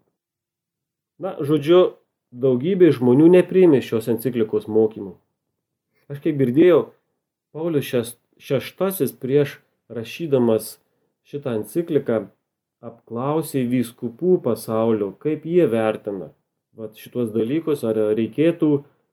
Na, 1.22 1.36
žodžiu, 1.38 2.02
daugybė 2.34 2.90
žmonių 2.96 3.28
nepriėmė 3.36 3.82
šios 3.86 4.08
enciklikos 4.10 4.66
mokymų. 4.72 5.14
Aš 6.10 6.22
kaip 6.24 6.40
girdėjau, 6.40 6.80
Paulius 7.54 7.92
šeštasis 8.42 9.14
prieš 9.22 9.60
rašydamas 9.92 10.78
šitą 11.28 11.60
encikliką 11.60 12.24
apklausė 12.82 13.68
vyskupų 13.70 14.40
pasaulio, 14.48 15.12
kaip 15.22 15.46
jie 15.46 15.68
vertina 15.70 16.32
vat, 16.74 16.98
šitos 16.98 17.30
dalykus, 17.36 17.84
ar 17.86 18.00
reikėtų 18.18 18.72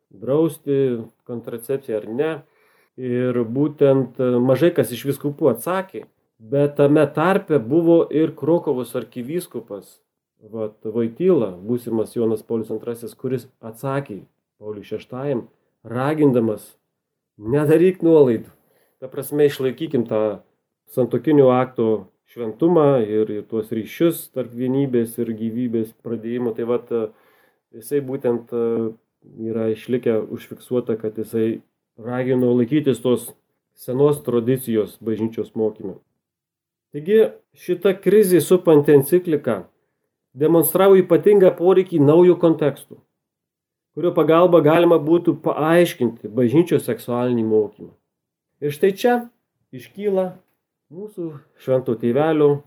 drausti 0.08 1.04
kontracepciją 1.28 2.00
ar 2.00 2.08
ne. 2.08 2.32
Ir 2.98 3.36
būtent 3.46 4.16
mažai 4.42 4.72
kas 4.74 4.90
iš 4.94 5.04
viskupų 5.12 5.52
atsakė, 5.52 6.06
bet 6.38 6.78
tame 6.80 7.04
tarpe 7.14 7.60
buvo 7.62 8.00
ir 8.10 8.32
Krokovos 8.34 8.96
arkivyskupas 8.98 9.98
vat, 10.42 10.76
Vaityla, 10.84 11.52
būsimas 11.64 12.14
Jonas 12.16 12.44
Paulius 12.46 12.70
II, 12.70 13.14
kuris 13.18 13.48
atsakė 13.60 14.22
Paulius 14.58 14.92
VI, 14.92 15.42
ragindamas 15.84 16.76
nedaryk 17.38 18.02
nuolaidų. 18.02 18.50
Ta 18.98 19.10
prasme, 19.10 19.46
išlaikykim 19.46 20.06
tą 20.08 20.40
santokinio 20.90 21.52
akto 21.54 22.08
šventumą 22.28 23.04
ir, 23.06 23.30
ir 23.30 23.44
tuos 23.46 23.70
ryšius 23.72 24.28
tarp 24.34 24.50
vienybės 24.54 25.18
ir 25.22 25.30
gyvybės 25.38 25.92
pradėjimo. 26.02 26.54
Tai 26.56 26.66
vat, 26.68 26.90
jisai 27.74 28.02
būtent 28.02 28.50
yra 28.52 29.68
išlikę 29.74 30.18
užfiksuota, 30.34 30.98
kad 30.98 31.18
jisai 31.18 31.60
ragino 31.98 32.50
laikytis 32.54 33.02
tos 33.02 33.30
senos 33.78 34.18
tradicijos 34.26 34.96
bažnyčios 35.04 35.54
mokymų. 35.58 35.98
Taigi 36.94 37.18
šita 37.54 37.92
krizė 38.00 38.40
supanti 38.42 38.96
encikliką 38.96 39.60
demonstravo 40.38 40.98
ypatingą 41.00 41.50
poreikį 41.58 42.00
naujų 42.04 42.36
kontekstų, 42.42 42.98
kurio 43.96 44.12
pagalba 44.16 44.60
galima 44.64 44.98
būtų 45.02 45.38
paaiškinti 45.44 46.30
bažnyčios 46.30 46.86
seksualinį 46.86 47.44
mokymą. 47.48 47.92
Ir 48.62 48.74
štai 48.74 48.92
čia 49.00 49.14
iškyla 49.74 50.30
mūsų 50.94 51.30
švento 51.62 51.94
tėvelio 51.98 52.62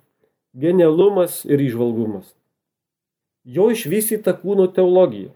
genialumas 0.55 1.41
ir 1.47 1.63
išvalgumas. 1.63 2.27
Jo 3.43 3.71
išvystyta 3.73 4.35
kūno 4.37 4.67
teologija 4.75 5.31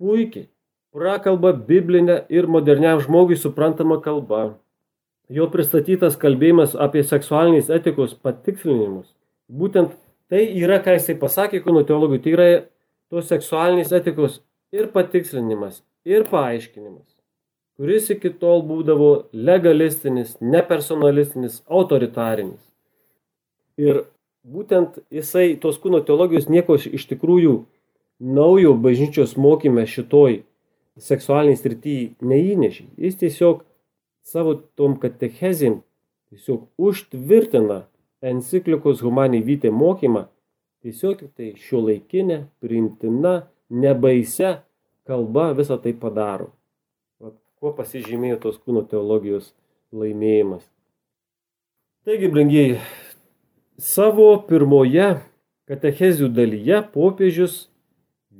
puikiai 0.00 0.48
prakalba 0.94 1.52
biblinę 1.52 2.22
ir 2.28 2.46
moderniam 2.46 3.00
žmogui 3.02 3.36
suprantamą 3.36 3.98
kalbą. 4.02 4.54
Jo 5.28 5.48
pristatytas 5.50 6.16
kalbėjimas 6.20 6.76
apie 6.86 7.02
seksualinės 7.02 7.70
etikos 7.72 8.14
patikslinimus. 8.14 9.08
Būtent 9.48 9.94
Tai 10.32 10.40
yra, 10.40 10.78
ką 10.80 10.96
jisai 10.96 11.16
pasakė 11.20 11.60
kūno 11.64 11.82
teologui, 11.84 12.20
tai 12.22 12.32
yra 12.32 12.46
tos 13.12 13.28
seksualinės 13.28 13.92
etikos 13.92 14.40
ir 14.74 14.88
patikslinimas, 14.94 15.82
ir 16.08 16.24
paaiškinimas, 16.30 17.06
kuris 17.76 18.08
iki 18.14 18.32
tol 18.40 18.64
būdavo 18.66 19.10
legalistinis, 19.32 20.38
nepersonalistinis, 20.40 21.60
autoritarinis. 21.68 22.62
Ir 23.76 24.04
būtent 24.44 24.98
jisai 25.12 25.54
tos 25.60 25.78
kūno 25.82 26.00
teologijos 26.06 26.48
nieko 26.48 26.78
iš 26.80 27.06
tikrųjų 27.12 27.60
naujo 28.24 28.74
bažnyčios 28.80 29.36
mokymę 29.36 29.84
šitoj 29.90 30.42
seksualiniai 31.00 31.58
srityje 31.58 32.10
neįnešė. 32.24 32.86
Jis 32.96 33.18
tiesiog 33.20 33.64
savo 34.24 34.54
tom 34.78 34.96
katechezim 35.00 35.82
tiesiog 36.30 36.68
užtvirtina 36.78 37.84
enciklikos 38.24 39.02
Humaniai 39.04 39.44
Vytė 39.44 39.72
mokymą 39.74 40.26
tiesiog 40.84 41.18
tik 41.20 41.32
tai 41.36 41.50
šio 41.60 41.80
laikinė, 41.86 42.44
priimtina, 42.60 43.34
nebaise 43.72 44.58
kalba 45.08 45.50
visą 45.56 45.78
tai 45.80 45.94
padaro. 45.96 46.50
Vat, 47.20 47.36
kuo 47.60 47.72
pasižymėjo 47.76 48.40
tos 48.42 48.58
kūno 48.60 48.84
teologijos 48.88 49.52
laimėjimas. 49.94 50.64
Taigi, 52.04 52.28
brangiai, 52.28 52.80
savo 53.80 54.34
pirmoje 54.48 55.14
katechezių 55.70 56.28
dalyje 56.36 56.82
popiežius 56.92 57.62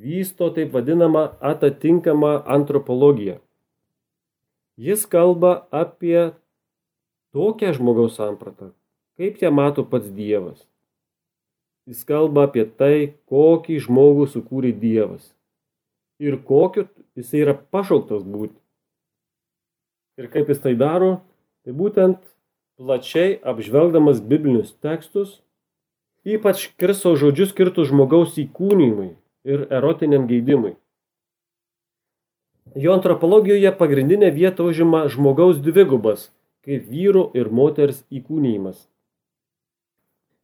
vysto 0.05 0.51
taip 0.53 0.75
vadinamą 0.75 1.31
atatinkamą 1.41 2.37
antropologiją. 2.57 3.39
Jis 4.77 5.07
kalba 5.07 5.69
apie 5.71 6.33
tokią 7.33 7.73
žmogaus 7.79 8.19
sampratą, 8.19 8.73
kaip 9.19 9.43
ją 9.43 9.51
mato 9.55 9.85
pats 9.87 10.11
Dievas. 10.11 10.65
Jis 11.89 12.05
kalba 12.09 12.47
apie 12.49 12.65
tai, 12.65 13.15
kokį 13.29 13.81
žmogų 13.87 14.29
sukūrė 14.33 14.73
Dievas 14.73 15.35
ir 16.19 16.39
kokiu 16.47 16.87
jis 17.19 17.33
yra 17.35 17.55
pašauktas 17.55 18.23
būti. 18.23 18.57
Ir 20.19 20.31
kaip 20.31 20.51
jis 20.51 20.63
tai 20.63 20.75
daro, 20.79 21.25
tai 21.65 21.75
būtent 21.75 22.21
plačiai 22.79 23.35
apžvelgdamas 23.43 24.23
biblinius 24.23 24.75
tekstus, 24.83 25.41
ypač 26.25 26.71
Kristaus 26.79 27.21
žodžius 27.23 27.53
skirtus 27.53 27.91
žmogaus 27.91 28.39
įkūnymui 28.39 29.11
ir 29.45 29.67
erotiniam 29.71 30.29
geidimui. 30.31 30.77
Jo 32.75 32.95
antropologijoje 32.97 33.71
pagrindinę 33.79 34.31
vietą 34.35 34.71
užima 34.71 35.05
žmogaus 35.11 35.61
dvigubas, 35.63 36.31
kaip 36.65 36.89
vyro 36.91 37.29
ir 37.35 37.51
moters 37.51 38.03
įkūnymas. 38.11 38.87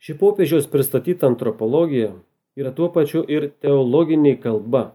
Ši 0.01 0.15
popiežiaus 0.17 0.65
pristatyta 0.73 1.29
antropologija 1.29 2.15
yra 2.57 2.71
tuo 2.73 2.89
pačiu 2.93 3.21
ir 3.29 3.51
teologinė 3.61 4.39
kalba, 4.41 4.95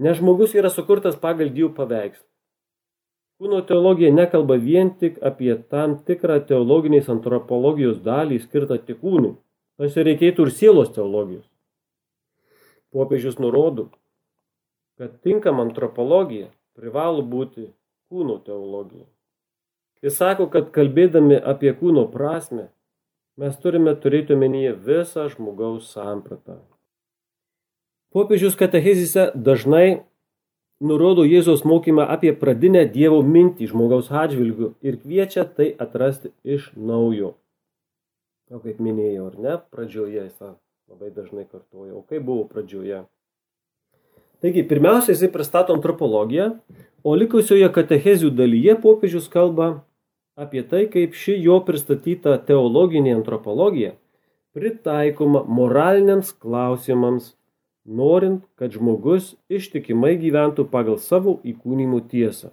nes 0.00 0.16
žmogus 0.16 0.54
yra 0.56 0.70
sukurtas 0.72 1.18
pagal 1.20 1.50
Dievų 1.52 1.74
paveikslą. 1.76 2.24
Kūno 3.36 3.58
teologija 3.68 4.08
nekalba 4.16 4.56
vien 4.56 4.94
tik 4.96 5.18
apie 5.30 5.52
tam 5.72 5.98
tikrą 6.08 6.38
teologinės 6.48 7.10
antropologijos 7.12 7.98
dalį 8.04 8.38
skirtą 8.40 8.78
tik 8.86 9.02
kūnui, 9.02 9.34
tarsi 9.76 10.04
reikėtų 10.08 10.46
ir 10.46 10.52
sielos 10.56 10.94
teologijos. 10.94 11.44
Popiežius 12.96 13.36
nurodo, 13.36 13.90
kad 14.96 15.18
tinkama 15.20 15.66
antropologija 15.68 16.48
privalo 16.80 17.20
būti 17.20 17.66
kūno 18.08 18.38
teologija. 18.46 19.04
Jis 20.00 20.16
sako, 20.16 20.48
kad 20.48 20.72
kalbėdami 20.72 21.36
apie 21.36 21.76
kūno 21.76 22.06
prasme, 22.08 22.70
mes 23.40 23.56
turime 23.62 23.94
turėti 24.00 24.34
omenyje 24.36 24.74
visą 24.86 25.28
žmogaus 25.32 25.90
sampratą. 25.92 26.60
Popiežius 28.16 28.56
katechizise 28.56 29.30
dažnai 29.34 30.02
nurodo 30.80 31.24
Jėzaus 31.24 31.64
mokymą 31.68 32.06
apie 32.12 32.32
pradinę 32.36 32.86
Dievo 32.92 33.18
mintį 33.24 33.68
žmogaus 33.72 34.08
atžvilgių 34.08 34.70
ir 34.80 35.00
kviečia 35.02 35.44
tai 35.44 35.72
atrasti 35.86 36.32
iš 36.44 36.70
naujo. 36.76 37.34
O 38.52 38.62
kaip 38.62 38.78
minėjau, 38.78 39.26
ar 39.32 39.36
ne, 39.42 39.58
pradžioje 39.74 40.22
jis 40.22 40.40
labai 40.86 41.10
dažnai 41.10 41.44
kartuoja, 41.50 41.96
o 41.98 42.04
kaip 42.06 42.22
buvo 42.22 42.44
pradžioje. 42.48 43.02
Taigi, 44.44 44.62
pirmiausia, 44.68 45.14
jisai 45.16 45.32
pristato 45.32 45.74
antropologiją, 45.74 46.52
o 47.02 47.14
likusioje 47.16 47.66
katechezių 47.72 48.30
dalyje 48.36 48.76
popiežius 48.84 49.26
kalba 49.32 49.82
apie 50.36 50.62
tai, 50.68 50.84
kaip 50.92 51.16
ši 51.16 51.38
jo 51.40 51.60
pristatyta 51.64 52.36
teologinė 52.48 53.14
antropologija 53.16 53.94
pritaikoma 54.56 55.42
moraliniams 55.48 56.32
klausimams, 56.40 57.34
norint, 57.84 58.44
kad 58.56 58.72
žmogus 58.72 59.34
ištikimai 59.52 60.14
gyventų 60.20 60.64
pagal 60.72 60.96
savo 61.00 61.38
įkūnymų 61.44 62.00
tiesą. 62.12 62.52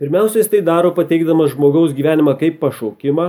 Pirmiausia, 0.00 0.42
jis 0.42 0.50
tai 0.52 0.62
daro 0.64 0.92
pateikdamas 0.96 1.54
žmogaus 1.54 1.92
gyvenimą 1.96 2.36
kaip 2.40 2.58
pašaukimą, 2.60 3.28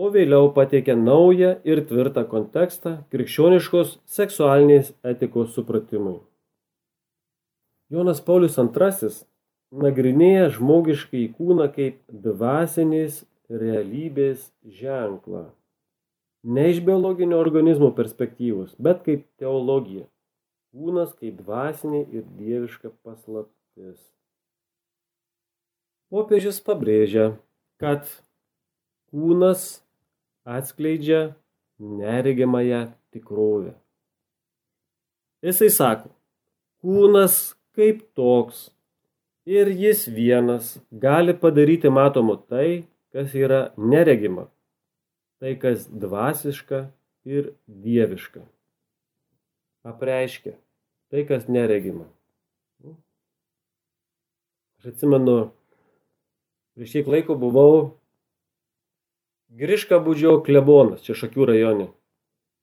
o 0.00 0.08
vėliau 0.12 0.50
pateikia 0.56 0.96
naują 0.96 1.54
ir 1.68 1.84
tvirtą 1.88 2.24
kontekstą 2.28 2.96
krikščioniškos 3.12 3.98
seksualinės 4.08 4.92
etikos 5.04 5.52
supratimui. 5.56 6.20
Jonas 7.92 8.20
Paulius 8.24 8.56
II 8.56 9.29
nagrinėja 9.70 10.50
žmogiškai 10.56 11.24
kūną 11.38 11.70
kaip 11.74 12.00
dvasinės 12.10 13.22
realybės 13.50 14.50
ženklą. 14.66 15.48
Ne 16.42 16.70
iš 16.72 16.80
biologinio 16.84 17.38
organizmo 17.38 17.90
perspektyvos, 17.94 18.72
bet 18.78 19.04
kaip 19.06 19.26
teologija. 19.38 20.06
Kūnas 20.70 21.12
kaip 21.18 21.42
dvasinė 21.42 22.04
ir 22.14 22.24
dieviška 22.38 22.92
paslaptis. 23.04 23.98
Popiežius 26.10 26.58
pabrėžia, 26.66 27.34
kad 27.78 28.06
kūnas 29.10 29.82
atskleidžia 30.46 31.34
neregimąją 31.78 32.88
tikrovę. 33.14 33.74
Jisai 35.44 35.70
sako, 35.72 36.10
kūnas 36.82 37.54
kaip 37.76 38.02
toks 38.18 38.68
ir 39.50 39.72
jis 39.74 40.06
vienas 40.14 40.78
gali 40.90 41.34
padaryti 41.34 41.90
matomu 41.90 42.36
tai, 42.38 42.84
kas 43.12 43.34
yra 43.34 43.60
neregima, 43.76 44.46
tai 45.42 45.56
kas 45.58 45.88
dvasiška 45.90 46.84
ir 47.26 47.52
dieviška. 47.66 48.44
Apreiškia 49.90 50.54
tai, 51.10 51.24
kas 51.26 51.48
neregima. 51.48 52.06
Aš 54.80 54.92
atsimenu, 54.94 55.50
prieš 56.76 56.94
kiek 56.98 57.10
laiko 57.10 57.34
buvau 57.36 57.96
Griška 59.50 59.98
būdžio 59.98 60.36
klebonas, 60.46 61.02
čia 61.02 61.16
Šakių 61.18 61.48
rajone. 61.48 61.88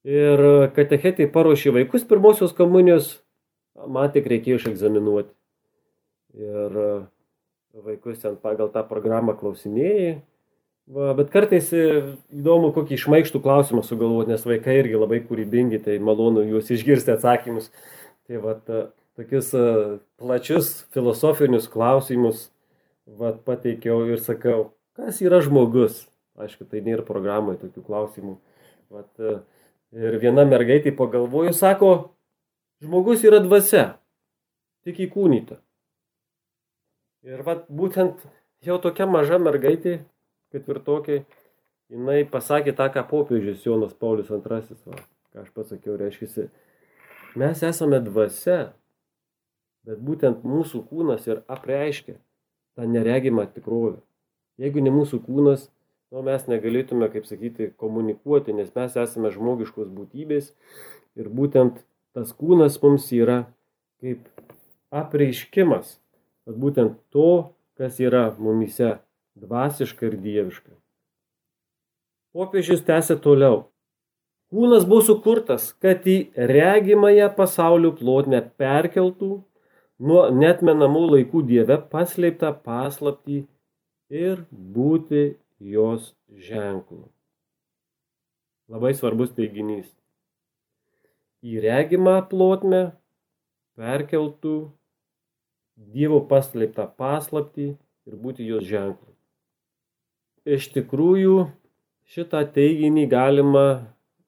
Ir 0.07 0.41
katechetai 0.71 1.27
paruošė 1.27 1.73
vaikus 1.75 2.05
pirmosios 2.07 2.53
komunijos, 2.55 3.17
man 3.91 4.07
tik 4.13 4.29
reikėjo 4.31 4.61
išegzaminuoti. 4.61 5.33
Ir 6.37 6.81
vaikus 7.85 8.21
ten 8.21 8.37
pagal 8.41 8.69
tą 8.73 8.83
programą 8.87 9.35
klausinėjai. 9.37 10.17
Va, 10.87 11.11
bet 11.17 11.31
kartais 11.33 11.67
įdomu, 11.75 12.69
kokį 12.75 12.95
išmaištų 12.95 13.41
klausimą 13.43 13.81
sugalvoti, 13.83 14.31
nes 14.31 14.45
vaikai 14.47 14.77
irgi 14.79 14.95
labai 14.95 15.19
kūrybingi, 15.25 15.81
tai 15.83 15.97
malonu 15.99 16.45
juos 16.47 16.69
išgirsti 16.71 17.11
atsakymus. 17.11 17.67
Tai 18.27 18.39
va, 18.43 18.53
tokius 19.19 19.51
plačius 20.21 20.69
filosofinius 20.95 21.67
klausimus 21.73 22.47
vat, 23.19 23.41
pateikiau 23.43 24.05
ir 24.07 24.23
sakau, 24.23 24.71
kas 24.97 25.21
yra 25.23 25.41
žmogus. 25.43 26.05
Aišku, 26.37 26.67
tai 26.69 26.83
nėra 26.85 27.03
programai 27.05 27.57
tokių 27.57 27.81
klausimų. 27.83 28.35
Vat, 28.93 29.09
e, 29.17 29.39
ir 29.97 30.17
viena 30.21 30.45
mergaitė 30.45 30.93
pagalvoju, 30.95 31.53
sako, 31.57 31.91
žmogus 32.83 33.25
yra 33.25 33.39
dvasia, 33.41 33.97
tik 34.85 35.01
įkūnyta. 35.07 35.57
Ir 37.25 37.41
vat, 37.45 37.65
būtent 37.69 38.21
jau 38.65 38.77
tokia 38.81 39.07
maža 39.09 39.39
mergaitė, 39.41 39.99
ketvirtokė, 40.53 41.23
jinai 41.93 42.21
pasakė 42.29 42.75
tą, 42.77 42.89
ką 42.93 43.03
popiežius 43.09 43.65
Jonas 43.65 43.95
Paulius 43.97 44.29
II, 44.29 44.77
va, 44.85 44.99
ką 45.33 45.45
aš 45.45 45.49
pasakiau, 45.55 45.97
reiškia, 45.99 46.47
mes 47.39 47.63
esame 47.65 47.99
dvasia, 48.03 48.73
bet 49.87 50.03
būtent 50.03 50.45
mūsų 50.47 50.83
kūnas 50.89 51.27
ir 51.29 51.41
apreiškia 51.47 52.17
tą 52.77 52.87
neregimą 52.91 53.47
tikrovę. 53.55 54.01
Jeigu 54.61 54.81
ne 54.83 54.91
mūsų 54.93 55.21
kūnas, 55.25 55.67
nu, 56.13 56.23
mes 56.25 56.47
negalėtume, 56.49 57.09
kaip 57.13 57.27
sakyti, 57.29 57.71
komunikuoti, 57.81 58.55
nes 58.57 58.71
mes 58.75 58.97
esame 58.97 59.31
žmogiškos 59.33 59.89
būtybės 59.93 60.51
ir 61.17 61.29
būtent 61.29 61.81
tas 62.17 62.33
kūnas 62.33 62.79
mums 62.83 63.09
yra 63.13 63.43
kaip 64.01 64.25
apreiškimas, 64.93 65.97
kad 66.47 66.55
būtent 66.55 66.95
to, 67.11 67.51
kas 67.75 67.99
yra 67.99 68.29
mumise 68.39 68.95
dvasiška 69.35 70.07
ir 70.07 70.15
dieviška. 70.23 70.71
Popiežius 72.31 72.85
tęsė 72.87 73.17
toliau. 73.19 73.65
Kūnas 74.47 74.85
buvo 74.87 75.03
sukurtas, 75.03 75.73
kad 75.83 76.05
į 76.07 76.29
regimąją 76.39 77.27
pasaulio 77.35 77.91
plotmę 77.97 78.39
perkeltų 78.61 79.31
nuo 79.99 80.21
netmenamų 80.31 81.03
laikų 81.17 81.43
Dieve 81.49 81.77
paslėptą 81.91 82.53
paslaptį 82.63 83.41
ir 84.13 84.45
būti 84.51 85.25
jos 85.59 86.13
ženklu. 86.31 87.03
Labai 88.71 88.93
svarbus 88.95 89.35
teiginys. 89.35 89.91
Į 91.43 91.59
regimą 91.67 92.21
plotmę 92.31 92.81
perkeltų 93.75 94.55
Dievo 95.77 96.23
paslėptą 96.29 96.87
paslaptį 96.97 97.67
ir 98.07 98.15
būti 98.17 98.47
jos 98.47 98.65
ženklu. 98.65 99.11
Iš 100.47 100.71
tikrųjų, 100.73 101.49
šitą 102.09 102.41
teiginį 102.55 103.05
galima 103.11 103.65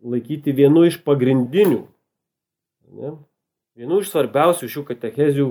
laikyti 0.04 0.54
vienu 0.56 0.86
iš 0.88 1.00
pagrindinių 1.04 1.82
ne, 2.95 3.14
vienu 3.78 4.02
iš 4.04 4.12
svarbiausių 4.14 4.70
šių 4.72 4.84
katechezių 4.91 5.47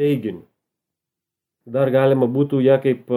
teiginių. 0.00 0.44
Dar 1.72 1.92
galima 1.94 2.26
būtų 2.26 2.60
ją 2.64 2.78
kaip 2.82 3.10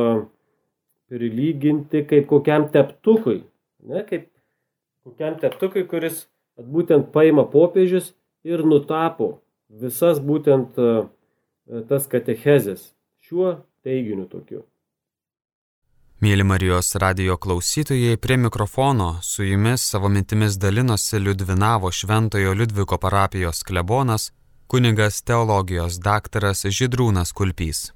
prilyginti 1.09 2.03
kaip 2.09 2.27
kokiam 2.29 2.67
teptukui, 2.73 3.43
ne, 3.85 4.03
kaip 4.05 4.29
kokiam 5.05 5.37
teptukui, 5.41 5.85
kuris 5.89 6.25
būtent 6.57 7.11
paima 7.13 7.45
popiežius 7.49 8.13
ir 8.45 8.63
nutapo 8.65 9.39
visas 9.69 10.21
būtent 10.21 10.77
tas 11.89 12.07
katechezės 12.11 12.91
šiuo 13.25 13.59
teiginiu 13.85 14.27
tokiu. 14.29 14.63
Mėly 16.23 16.45
Marijos 16.47 16.93
radio 17.01 17.35
klausytojai, 17.37 18.15
prie 18.17 18.37
mikrofono 18.39 19.17
su 19.21 19.43
jumis 19.43 19.83
savo 19.83 20.09
mintimis 20.09 20.55
dalinosi 20.57 21.19
Liudvinavo 21.19 21.91
Šventojo 21.91 22.53
Liudviko 22.53 22.97
parapijos 22.97 23.63
klebonas, 23.67 24.31
kunigas 24.67 25.19
teologijos 25.21 25.99
daktaras 25.99 26.65
Židrūnas 26.65 27.33
Kulpys. 27.35 27.91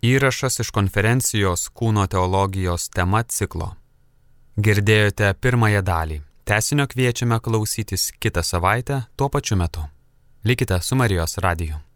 Įrašas 0.00 0.62
iš 0.62 0.70
konferencijos 0.72 1.66
Kūno 1.74 2.06
teologijos 2.08 2.88
tema 2.88 3.24
ciklo. 3.28 3.74
Girdėjote 4.56 5.34
pirmąją 5.34 5.82
dalį. 5.84 6.22
Tesinio 6.48 6.86
kviečiame 6.88 7.40
klausytis 7.44 8.08
kitą 8.16 8.46
savaitę 8.46 9.02
tuo 9.16 9.28
pačiu 9.28 9.58
metu. 9.60 9.84
Likite 10.44 10.80
su 10.80 10.96
Marijos 10.96 11.38
radiju. 11.38 11.89